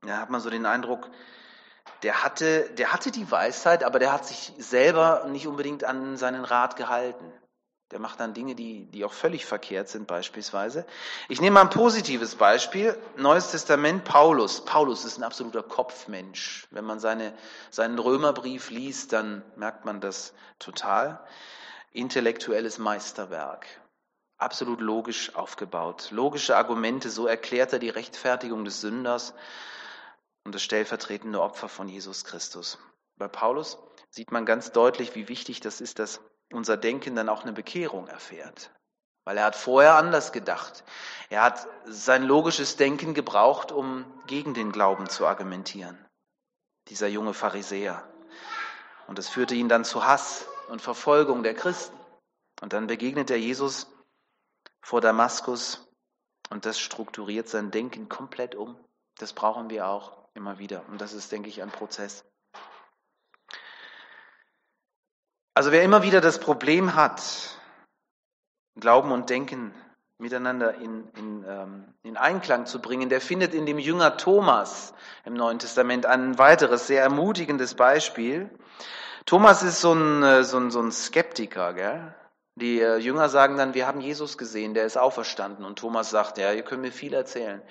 da 0.01 0.17
hat 0.17 0.31
man 0.31 0.41
so 0.41 0.49
den 0.49 0.65
Eindruck, 0.65 1.11
der 2.01 2.23
hatte, 2.23 2.71
der 2.71 2.91
hatte 2.91 3.11
die 3.11 3.29
Weisheit, 3.29 3.83
aber 3.83 3.99
der 3.99 4.11
hat 4.11 4.25
sich 4.25 4.51
selber 4.57 5.25
nicht 5.29 5.45
unbedingt 5.45 5.83
an 5.83 6.17
seinen 6.17 6.43
Rat 6.43 6.75
gehalten. 6.75 7.31
Der 7.93 7.99
macht 7.99 8.19
dann 8.19 8.33
Dinge, 8.33 8.55
die, 8.55 8.85
die 8.85 9.05
auch 9.05 9.13
völlig 9.13 9.45
verkehrt 9.45 9.87
sind, 9.87 10.07
beispielsweise. 10.07 10.83
Ich 11.29 11.39
nehme 11.39 11.53
mal 11.53 11.61
ein 11.61 11.69
positives 11.69 12.33
Beispiel. 12.33 12.97
Neues 13.17 13.51
Testament, 13.51 14.03
Paulus. 14.03 14.65
Paulus 14.65 15.05
ist 15.05 15.19
ein 15.19 15.23
absoluter 15.23 15.61
Kopfmensch. 15.61 16.67
Wenn 16.71 16.85
man 16.85 16.99
seine, 16.99 17.37
seinen 17.69 17.99
Römerbrief 17.99 18.71
liest, 18.71 19.13
dann 19.13 19.43
merkt 19.57 19.85
man 19.85 20.01
das 20.01 20.33
total. 20.57 21.23
Intellektuelles 21.91 22.79
Meisterwerk. 22.79 23.67
Absolut 24.39 24.81
logisch 24.81 25.35
aufgebaut. 25.35 26.07
Logische 26.09 26.57
Argumente, 26.57 27.11
so 27.11 27.27
erklärt 27.27 27.73
er 27.73 27.79
die 27.79 27.89
Rechtfertigung 27.89 28.65
des 28.65 28.81
Sünders 28.81 29.35
und 30.45 30.55
das 30.55 30.63
stellvertretende 30.63 31.39
Opfer 31.39 31.69
von 31.69 31.87
Jesus 31.87 32.25
Christus. 32.25 32.79
Bei 33.17 33.27
Paulus 33.27 33.77
sieht 34.09 34.31
man 34.31 34.47
ganz 34.47 34.71
deutlich, 34.71 35.13
wie 35.13 35.29
wichtig 35.29 35.59
das 35.59 35.79
ist, 35.79 35.99
dass 35.99 36.21
unser 36.53 36.77
Denken 36.77 37.15
dann 37.15 37.29
auch 37.29 37.43
eine 37.43 37.53
Bekehrung 37.53 38.07
erfährt. 38.07 38.71
Weil 39.25 39.37
er 39.37 39.45
hat 39.45 39.55
vorher 39.55 39.95
anders 39.95 40.31
gedacht. 40.31 40.83
Er 41.29 41.43
hat 41.43 41.67
sein 41.85 42.23
logisches 42.23 42.75
Denken 42.75 43.13
gebraucht, 43.13 43.71
um 43.71 44.05
gegen 44.27 44.53
den 44.53 44.71
Glauben 44.71 45.09
zu 45.09 45.25
argumentieren. 45.25 45.97
Dieser 46.89 47.07
junge 47.07 47.33
Pharisäer. 47.33 48.03
Und 49.07 49.17
das 49.17 49.29
führte 49.29 49.55
ihn 49.55 49.69
dann 49.69 49.85
zu 49.85 50.05
Hass 50.05 50.47
und 50.69 50.81
Verfolgung 50.81 51.43
der 51.43 51.53
Christen. 51.53 51.97
Und 52.61 52.73
dann 52.73 52.87
begegnet 52.87 53.29
er 53.31 53.39
Jesus 53.39 53.87
vor 54.81 55.01
Damaskus 55.01 55.87
und 56.49 56.65
das 56.65 56.79
strukturiert 56.79 57.49
sein 57.49 57.71
Denken 57.71 58.09
komplett 58.09 58.55
um. 58.55 58.77
Das 59.17 59.33
brauchen 59.33 59.69
wir 59.69 59.87
auch 59.87 60.27
immer 60.33 60.59
wieder. 60.59 60.83
Und 60.89 61.01
das 61.01 61.13
ist, 61.13 61.31
denke 61.31 61.49
ich, 61.49 61.61
ein 61.61 61.71
Prozess. 61.71 62.25
Also 65.53 65.71
wer 65.71 65.83
immer 65.83 66.01
wieder 66.03 66.19
das 66.19 66.39
Problem 66.39 66.95
hat, 66.95 67.21
Glauben 68.79 69.11
und 69.11 69.29
Denken 69.29 69.73
miteinander 70.17 70.75
in, 70.75 71.07
in, 71.15 71.45
ähm, 71.47 71.93
in 72.01 72.17
Einklang 72.17 72.65
zu 72.65 72.81
bringen, 72.81 73.09
der 73.09 73.21
findet 73.21 73.53
in 73.53 73.65
dem 73.65 73.77
Jünger 73.77 74.17
Thomas 74.17 74.93
im 75.25 75.33
Neuen 75.33 75.59
Testament 75.59 76.05
ein 76.05 76.39
weiteres 76.39 76.87
sehr 76.87 77.03
ermutigendes 77.03 77.75
Beispiel. 77.75 78.49
Thomas 79.25 79.61
ist 79.61 79.81
so 79.81 79.93
ein, 79.93 80.23
äh, 80.23 80.43
so 80.43 80.57
ein, 80.57 80.71
so 80.71 80.81
ein 80.81 80.91
Skeptiker. 80.91 81.73
Gell? 81.73 82.15
Die 82.55 82.79
äh, 82.79 82.97
Jünger 82.97 83.29
sagen 83.29 83.57
dann, 83.57 83.73
wir 83.73 83.85
haben 83.85 84.01
Jesus 84.01 84.37
gesehen, 84.37 84.73
der 84.73 84.85
ist 84.85 84.97
auferstanden. 84.97 85.65
Und 85.65 85.77
Thomas 85.77 86.09
sagt, 86.09 86.37
ja, 86.37 86.51
ihr 86.51 86.63
könnt 86.63 86.81
mir 86.81 86.91
viel 86.91 87.13
erzählen. 87.13 87.61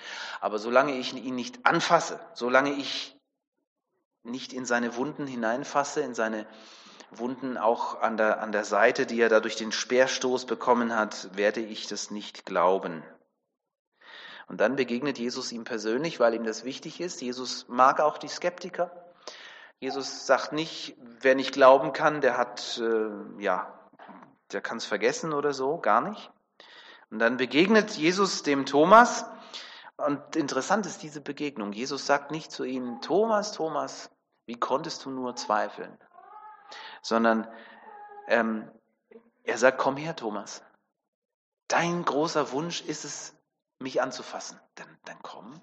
Aber 0.41 0.59
solange 0.59 0.97
ich 0.97 1.15
ihn 1.15 1.35
nicht 1.35 1.67
anfasse, 1.67 2.21
solange 2.35 2.73
ich 2.73 3.17
nicht 4.25 4.53
in 4.53 4.67
seine 4.67 4.97
Wunden 4.97 5.27
hineinfasse, 5.27 6.01
in 6.01 6.15
seine 6.15 6.47
Wunden 7.19 7.57
auch 7.57 8.01
an 8.01 8.17
der, 8.17 8.41
an 8.41 8.53
der 8.53 8.65
Seite, 8.65 9.07
die 9.07 9.21
er 9.21 9.29
da 9.29 9.41
durch 9.41 9.57
den 9.57 9.73
Speerstoß 9.73 10.47
bekommen 10.47 10.97
hat, 10.97 11.37
werde 11.37 11.61
ich 11.61 11.87
das 11.87 12.11
nicht 12.11 12.47
glauben. 12.47 13.03
Und 14.49 14.61
dann 14.61 14.77
begegnet 14.77 15.19
Jesus 15.19 15.53
ihm 15.53 15.65
persönlich, 15.65 16.21
weil 16.21 16.35
ihm 16.35 16.45
das 16.45 16.65
wichtig 16.65 17.01
ist. 17.01 17.21
Jesus 17.23 17.69
mag 17.69 18.01
auch 18.01 18.19
die 18.19 18.29
Skeptiker. 18.29 18.91
Jesus 19.79 20.27
sagt 20.27 20.53
nicht, 20.53 20.97
wer 21.21 21.35
nicht 21.35 21.53
glauben 21.53 21.93
kann, 21.93 22.21
der 22.21 22.37
hat, 22.37 22.81
äh, 22.83 23.43
ja, 23.43 23.73
der 24.53 24.61
kann 24.61 24.77
es 24.77 24.85
vergessen 24.85 25.33
oder 25.33 25.53
so, 25.53 25.79
gar 25.79 26.01
nicht. 26.01 26.31
Und 27.11 27.19
dann 27.19 27.37
begegnet 27.37 27.91
Jesus 27.93 28.43
dem 28.43 28.65
Thomas. 28.65 29.27
Und 29.97 30.37
interessant 30.37 30.87
ist 30.87 31.03
diese 31.03 31.21
Begegnung. 31.21 31.73
Jesus 31.73 32.07
sagt 32.07 32.31
nicht 32.31 32.51
zu 32.51 32.65
ihm, 32.65 33.01
Thomas, 33.01 33.53
Thomas, 33.53 34.11
wie 34.47 34.59
konntest 34.59 35.05
du 35.05 35.11
nur 35.11 35.37
zweifeln? 35.37 35.99
Sondern 37.03 37.49
ähm, 38.29 38.71
er 39.45 39.59
sagt, 39.59 39.79
komm 39.79 39.97
her, 39.97 40.17
Thomas. 40.17 40.63
Dein 41.69 42.05
großer 42.05 42.53
Wunsch 42.53 42.81
ist 42.81 43.05
es, 43.05 43.37
mich 43.79 44.01
anzufassen. 44.01 44.61
Dann, 44.77 44.99
dann 45.05 45.19
komm, 45.23 45.61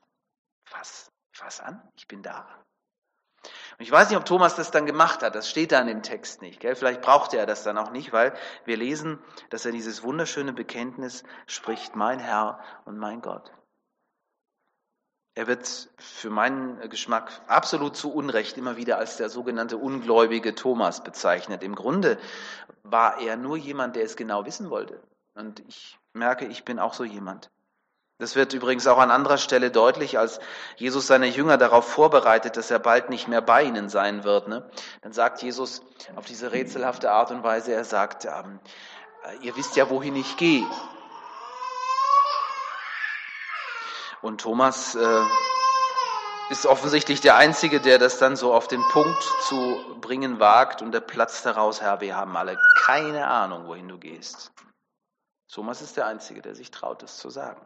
fass, 0.65 1.11
fass 1.31 1.59
an, 1.61 1.81
ich 1.95 2.07
bin 2.07 2.21
da. 2.21 2.45
Und 3.43 3.85
ich 3.85 3.91
weiß 3.91 4.09
nicht, 4.09 4.17
ob 4.17 4.25
Thomas 4.25 4.55
das 4.55 4.71
dann 4.71 4.85
gemacht 4.85 5.23
hat, 5.23 5.35
das 5.35 5.49
steht 5.49 5.71
da 5.71 5.79
in 5.79 5.87
dem 5.87 6.03
Text 6.03 6.41
nicht. 6.41 6.59
Gell? 6.59 6.75
Vielleicht 6.75 7.01
brauchte 7.01 7.37
er 7.37 7.45
das 7.45 7.63
dann 7.63 7.77
auch 7.77 7.91
nicht, 7.91 8.11
weil 8.11 8.33
wir 8.65 8.75
lesen, 8.75 9.19
dass 9.49 9.65
er 9.65 9.71
dieses 9.71 10.03
wunderschöne 10.03 10.51
Bekenntnis 10.51 11.23
spricht, 11.47 11.95
mein 11.95 12.19
Herr 12.19 12.59
und 12.83 12.97
mein 12.97 13.21
Gott. 13.21 13.53
Er 15.39 15.47
wird 15.47 15.87
für 15.97 16.29
meinen 16.29 16.89
Geschmack 16.89 17.31
absolut 17.47 17.95
zu 17.95 18.11
Unrecht 18.11 18.57
immer 18.57 18.75
wieder 18.75 18.97
als 18.97 19.15
der 19.15 19.29
sogenannte 19.29 19.77
ungläubige 19.77 20.53
Thomas 20.53 21.01
bezeichnet. 21.01 21.63
Im 21.63 21.75
Grunde 21.75 22.17
war 22.83 23.21
er 23.21 23.37
nur 23.37 23.55
jemand, 23.55 23.95
der 23.95 24.03
es 24.03 24.17
genau 24.17 24.45
wissen 24.45 24.69
wollte. 24.69 25.01
Und 25.35 25.61
ich 25.69 25.97
merke, 26.11 26.45
ich 26.45 26.65
bin 26.65 26.77
auch 26.77 26.93
so 26.93 27.05
jemand. 27.05 27.51
Das 28.17 28.35
wird 28.35 28.51
übrigens 28.51 28.85
auch 28.85 28.97
an 28.97 29.11
anderer 29.11 29.37
Stelle 29.37 29.71
deutlich, 29.71 30.19
als 30.19 30.41
Jesus 30.75 31.07
seine 31.07 31.27
Jünger 31.27 31.57
darauf 31.57 31.87
vorbereitet, 31.87 32.57
dass 32.57 32.69
er 32.69 32.79
bald 32.79 33.09
nicht 33.09 33.29
mehr 33.29 33.41
bei 33.41 33.63
ihnen 33.63 33.87
sein 33.87 34.25
wird. 34.25 34.49
Ne? 34.49 34.69
Dann 35.03 35.13
sagt 35.13 35.41
Jesus 35.41 35.83
auf 36.17 36.25
diese 36.25 36.51
rätselhafte 36.51 37.11
Art 37.11 37.31
und 37.31 37.43
Weise, 37.43 37.71
er 37.71 37.85
sagt, 37.85 38.25
ähm, 38.25 38.59
ihr 39.41 39.55
wisst 39.55 39.77
ja, 39.77 39.89
wohin 39.89 40.17
ich 40.17 40.35
gehe. 40.35 40.67
Und 44.21 44.41
Thomas 44.41 44.95
äh, 44.95 45.21
ist 46.49 46.65
offensichtlich 46.65 47.21
der 47.21 47.35
Einzige, 47.35 47.79
der 47.79 47.99
das 47.99 48.17
dann 48.17 48.35
so 48.35 48.53
auf 48.53 48.67
den 48.67 48.81
Punkt 48.89 49.21
zu 49.47 49.97
bringen 50.01 50.39
wagt 50.39 50.81
und 50.81 50.91
der 50.91 50.99
platzt 50.99 51.45
heraus, 51.45 51.81
Herr, 51.81 52.01
wir 52.01 52.15
haben 52.15 52.35
alle 52.35 52.57
keine 52.85 53.27
Ahnung, 53.27 53.67
wohin 53.67 53.87
du 53.87 53.97
gehst. 53.97 54.51
Thomas 55.47 55.81
ist 55.81 55.97
der 55.97 56.07
Einzige, 56.07 56.41
der 56.41 56.55
sich 56.55 56.71
traut, 56.71 57.01
das 57.01 57.17
zu 57.17 57.29
sagen. 57.29 57.61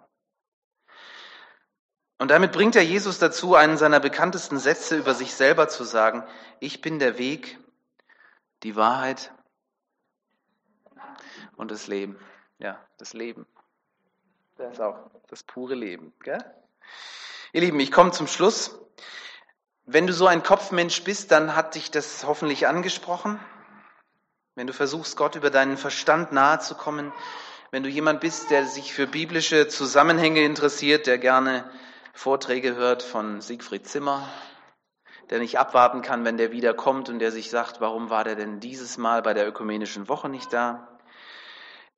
Und 2.19 2.29
damit 2.29 2.51
bringt 2.51 2.75
er 2.75 2.83
Jesus 2.83 3.19
dazu, 3.19 3.55
einen 3.55 3.77
seiner 3.77 3.99
bekanntesten 3.99 4.59
Sätze 4.59 4.97
über 4.97 5.13
sich 5.13 5.33
selber 5.33 5.67
zu 5.67 5.83
sagen, 5.83 6.23
ich 6.59 6.81
bin 6.81 6.99
der 6.99 7.17
Weg, 7.17 7.59
die 8.63 8.75
Wahrheit 8.75 9.33
und 11.55 11.71
das 11.71 11.87
Leben. 11.87 12.17
Ja, 12.59 12.79
das 12.97 13.13
Leben. 13.13 13.45
Das 14.63 14.75
ist 14.75 14.79
auch 14.79 14.97
das 15.27 15.43
pure 15.43 15.75
Leben. 15.75 16.13
Gell? 16.23 16.41
Ihr 17.51 17.59
Lieben, 17.59 17.81
ich 17.81 17.91
komme 17.91 18.11
zum 18.11 18.27
Schluss. 18.27 18.79
Wenn 19.85 20.07
du 20.07 20.13
so 20.13 20.25
ein 20.25 20.41
Kopfmensch 20.41 21.03
bist, 21.03 21.31
dann 21.31 21.53
hat 21.53 21.75
dich 21.75 21.91
das 21.91 22.25
hoffentlich 22.25 22.65
angesprochen. 22.65 23.41
Wenn 24.55 24.65
du 24.65 24.71
versuchst, 24.71 25.17
Gott 25.17 25.35
über 25.35 25.49
deinen 25.49 25.75
Verstand 25.75 26.31
nahe 26.31 26.59
zu 26.59 26.75
kommen, 26.75 27.11
wenn 27.71 27.83
du 27.83 27.89
jemand 27.89 28.21
bist, 28.21 28.51
der 28.51 28.65
sich 28.65 28.93
für 28.93 29.05
biblische 29.05 29.67
Zusammenhänge 29.67 30.45
interessiert, 30.45 31.07
der 31.07 31.17
gerne 31.17 31.69
Vorträge 32.13 32.75
hört 32.75 33.03
von 33.03 33.41
Siegfried 33.41 33.85
Zimmer, 33.85 34.29
der 35.29 35.39
nicht 35.39 35.59
abwarten 35.59 36.01
kann, 36.01 36.23
wenn 36.23 36.37
der 36.37 36.53
wiederkommt 36.53 37.09
und 37.09 37.19
der 37.19 37.33
sich 37.33 37.49
sagt, 37.49 37.81
warum 37.81 38.09
war 38.09 38.23
der 38.23 38.35
denn 38.35 38.61
dieses 38.61 38.97
Mal 38.97 39.23
bei 39.23 39.33
der 39.33 39.45
ökumenischen 39.45 40.07
Woche 40.07 40.29
nicht 40.29 40.53
da? 40.53 40.92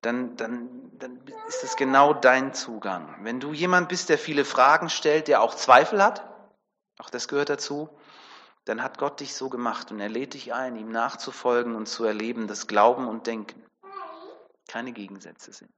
Dann, 0.01 0.35
dann, 0.37 0.91
dann 0.99 1.21
ist 1.47 1.63
es 1.63 1.75
genau 1.75 2.13
dein 2.13 2.53
Zugang. 2.53 3.15
Wenn 3.21 3.39
du 3.39 3.53
jemand 3.53 3.89
bist, 3.89 4.09
der 4.09 4.17
viele 4.17 4.45
Fragen 4.45 4.89
stellt, 4.89 5.27
der 5.27 5.41
auch 5.41 5.55
Zweifel 5.55 6.03
hat, 6.03 6.27
auch 6.99 7.09
das 7.09 7.27
gehört 7.27 7.49
dazu, 7.49 7.89
dann 8.65 8.81
hat 8.81 8.97
Gott 8.97 9.19
dich 9.19 9.35
so 9.35 9.49
gemacht 9.49 9.91
und 9.91 9.99
er 9.99 10.09
lädt 10.09 10.33
dich 10.33 10.53
ein, 10.53 10.75
ihm 10.75 10.89
nachzufolgen 10.89 11.75
und 11.75 11.87
zu 11.87 12.03
erleben, 12.03 12.47
dass 12.47 12.67
Glauben 12.67 13.07
und 13.07 13.27
Denken 13.27 13.63
keine 14.67 14.91
Gegensätze 14.91 15.53
sind. 15.53 15.71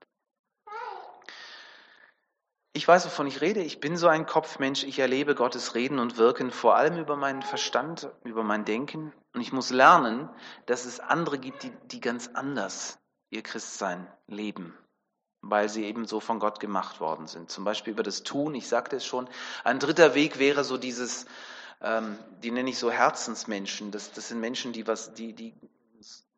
Ich 2.73 2.88
weiß, 2.88 3.06
wovon 3.06 3.25
ich 3.25 3.41
rede. 3.41 3.62
Ich 3.62 3.80
bin 3.80 3.97
so 3.97 4.08
ein 4.08 4.27
Kopfmensch. 4.27 4.84
Ich 4.84 4.99
erlebe 4.99 5.34
Gottes 5.34 5.73
Reden 5.73 5.97
und 5.97 6.17
Wirken 6.17 6.51
vor 6.51 6.75
allem 6.75 6.99
über 6.99 7.15
meinen 7.15 7.41
Verstand, 7.41 8.10
über 8.23 8.43
mein 8.43 8.65
Denken. 8.65 9.13
Und 9.34 9.41
ich 9.41 9.51
muss 9.51 9.71
lernen, 9.71 10.30
dass 10.67 10.86
es 10.86 10.99
andere 10.99 11.39
gibt, 11.39 11.63
die, 11.63 11.71
die 11.88 11.99
ganz 11.99 12.30
anders 12.36 12.99
ihr 13.30 13.44
Christsein 13.44 14.08
leben, 14.28 14.78
weil 15.42 15.70
sie 15.70 15.86
eben 15.86 16.08
so 16.08 16.20
von 16.20 16.40
Gott 16.40 16.60
gemacht 16.60 17.00
worden 17.00 17.28
sind. 17.28 17.50
Zum 17.50 17.63
Beispiel 17.63 17.94
über 17.94 18.04
das 18.04 18.24
Tun, 18.24 18.56
ich 18.56 18.68
sagte 18.68 18.96
es 18.96 19.06
schon. 19.06 19.30
Ein 19.63 19.80
dritter 19.80 20.16
Weg 20.16 20.40
wäre 20.40 20.63
so 20.63 20.78
dieses, 20.78 21.26
ähm, 21.82 22.18
die 22.44 22.52
nenne 22.52 22.70
ich 22.70 22.80
so 22.80 22.92
Herzensmenschen. 22.92 23.92
Das, 23.92 24.12
das 24.12 24.30
sind 24.30 24.40
Menschen, 24.40 24.74
die 24.74 24.88
was, 24.88 25.13
die, 25.13 25.34
die, 25.34 25.54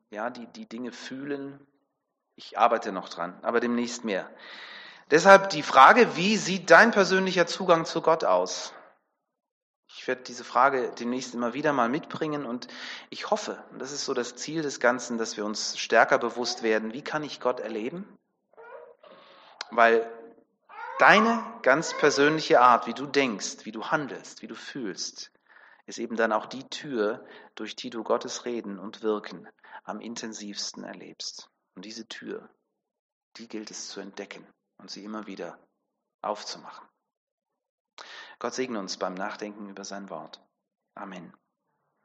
ja, 0.10 0.30
die, 0.30 0.48
die 0.48 0.68
Dinge 0.68 0.92
fühlen. 0.92 1.60
Ich 2.36 2.58
arbeite 2.58 2.92
noch 2.92 3.10
dran, 3.10 3.38
aber 3.42 3.60
demnächst 3.60 4.06
mehr. 4.06 4.30
Deshalb 5.12 5.50
die 5.50 5.64
Frage, 5.64 6.16
wie 6.16 6.38
sieht 6.38 6.70
dein 6.70 6.92
persönlicher 6.92 7.48
Zugang 7.48 7.86
zu 7.86 8.02
Gott 8.02 8.24
aus? 8.24 8.74
Ich 9.92 10.08
werde 10.08 10.22
diese 10.22 10.44
Frage 10.44 10.92
demnächst 11.00 11.34
immer 11.34 11.54
wieder 11.54 11.74
mal 11.74 11.90
mitbringen 11.90 12.46
und 12.46 12.68
ich 13.10 13.32
hoffe, 13.32 13.64
und 13.72 13.80
das 13.80 13.92
ist 13.92 14.06
so 14.06 14.14
das 14.14 14.36
Ziel 14.36 14.62
des 14.62 14.80
Ganzen, 14.80 15.18
dass 15.18 15.36
wir 15.36 15.46
uns 15.46 15.78
stärker 15.80 16.20
bewusst 16.20 16.62
werden, 16.62 16.94
wie 16.94 17.02
kann 17.02 17.24
ich 17.24 17.40
Gott 17.40 17.60
erleben? 17.60 18.08
Weil 19.72 20.10
deine 21.00 21.44
ganz 21.64 21.98
persönliche 21.98 22.62
Art, 22.62 22.86
wie 22.86 22.94
du 22.94 23.08
denkst, 23.08 23.66
wie 23.66 23.72
du 23.72 23.86
handelst, 23.86 24.44
wie 24.44 24.48
du 24.48 24.56
fühlst, 24.56 25.32
ist 25.88 25.98
eben 25.98 26.16
dann 26.16 26.34
auch 26.34 26.46
die 26.46 26.70
Tür, 26.70 27.26
durch 27.56 27.76
die 27.76 27.90
du 27.90 28.04
Gottes 28.04 28.46
Reden 28.46 28.78
und 28.78 29.02
Wirken 29.02 29.48
am 29.84 30.02
intensivsten 30.02 30.84
erlebst. 30.84 31.50
Und 31.76 31.84
diese 31.84 32.08
Tür, 32.08 32.48
die 33.38 33.48
gilt 33.48 33.72
es 33.72 33.88
zu 33.88 34.00
entdecken 34.00 34.46
und 34.78 34.92
sie 34.92 35.04
immer 35.04 35.26
wieder 35.26 35.58
aufzumachen. 36.22 36.89
Gott 38.40 38.54
segne 38.54 38.80
uns 38.80 38.98
beim 38.98 39.16
Nachdenken 39.16 39.70
über 39.70 39.84
sein 39.84 40.10
Wort. 40.10 40.42
Amen. 40.96 41.34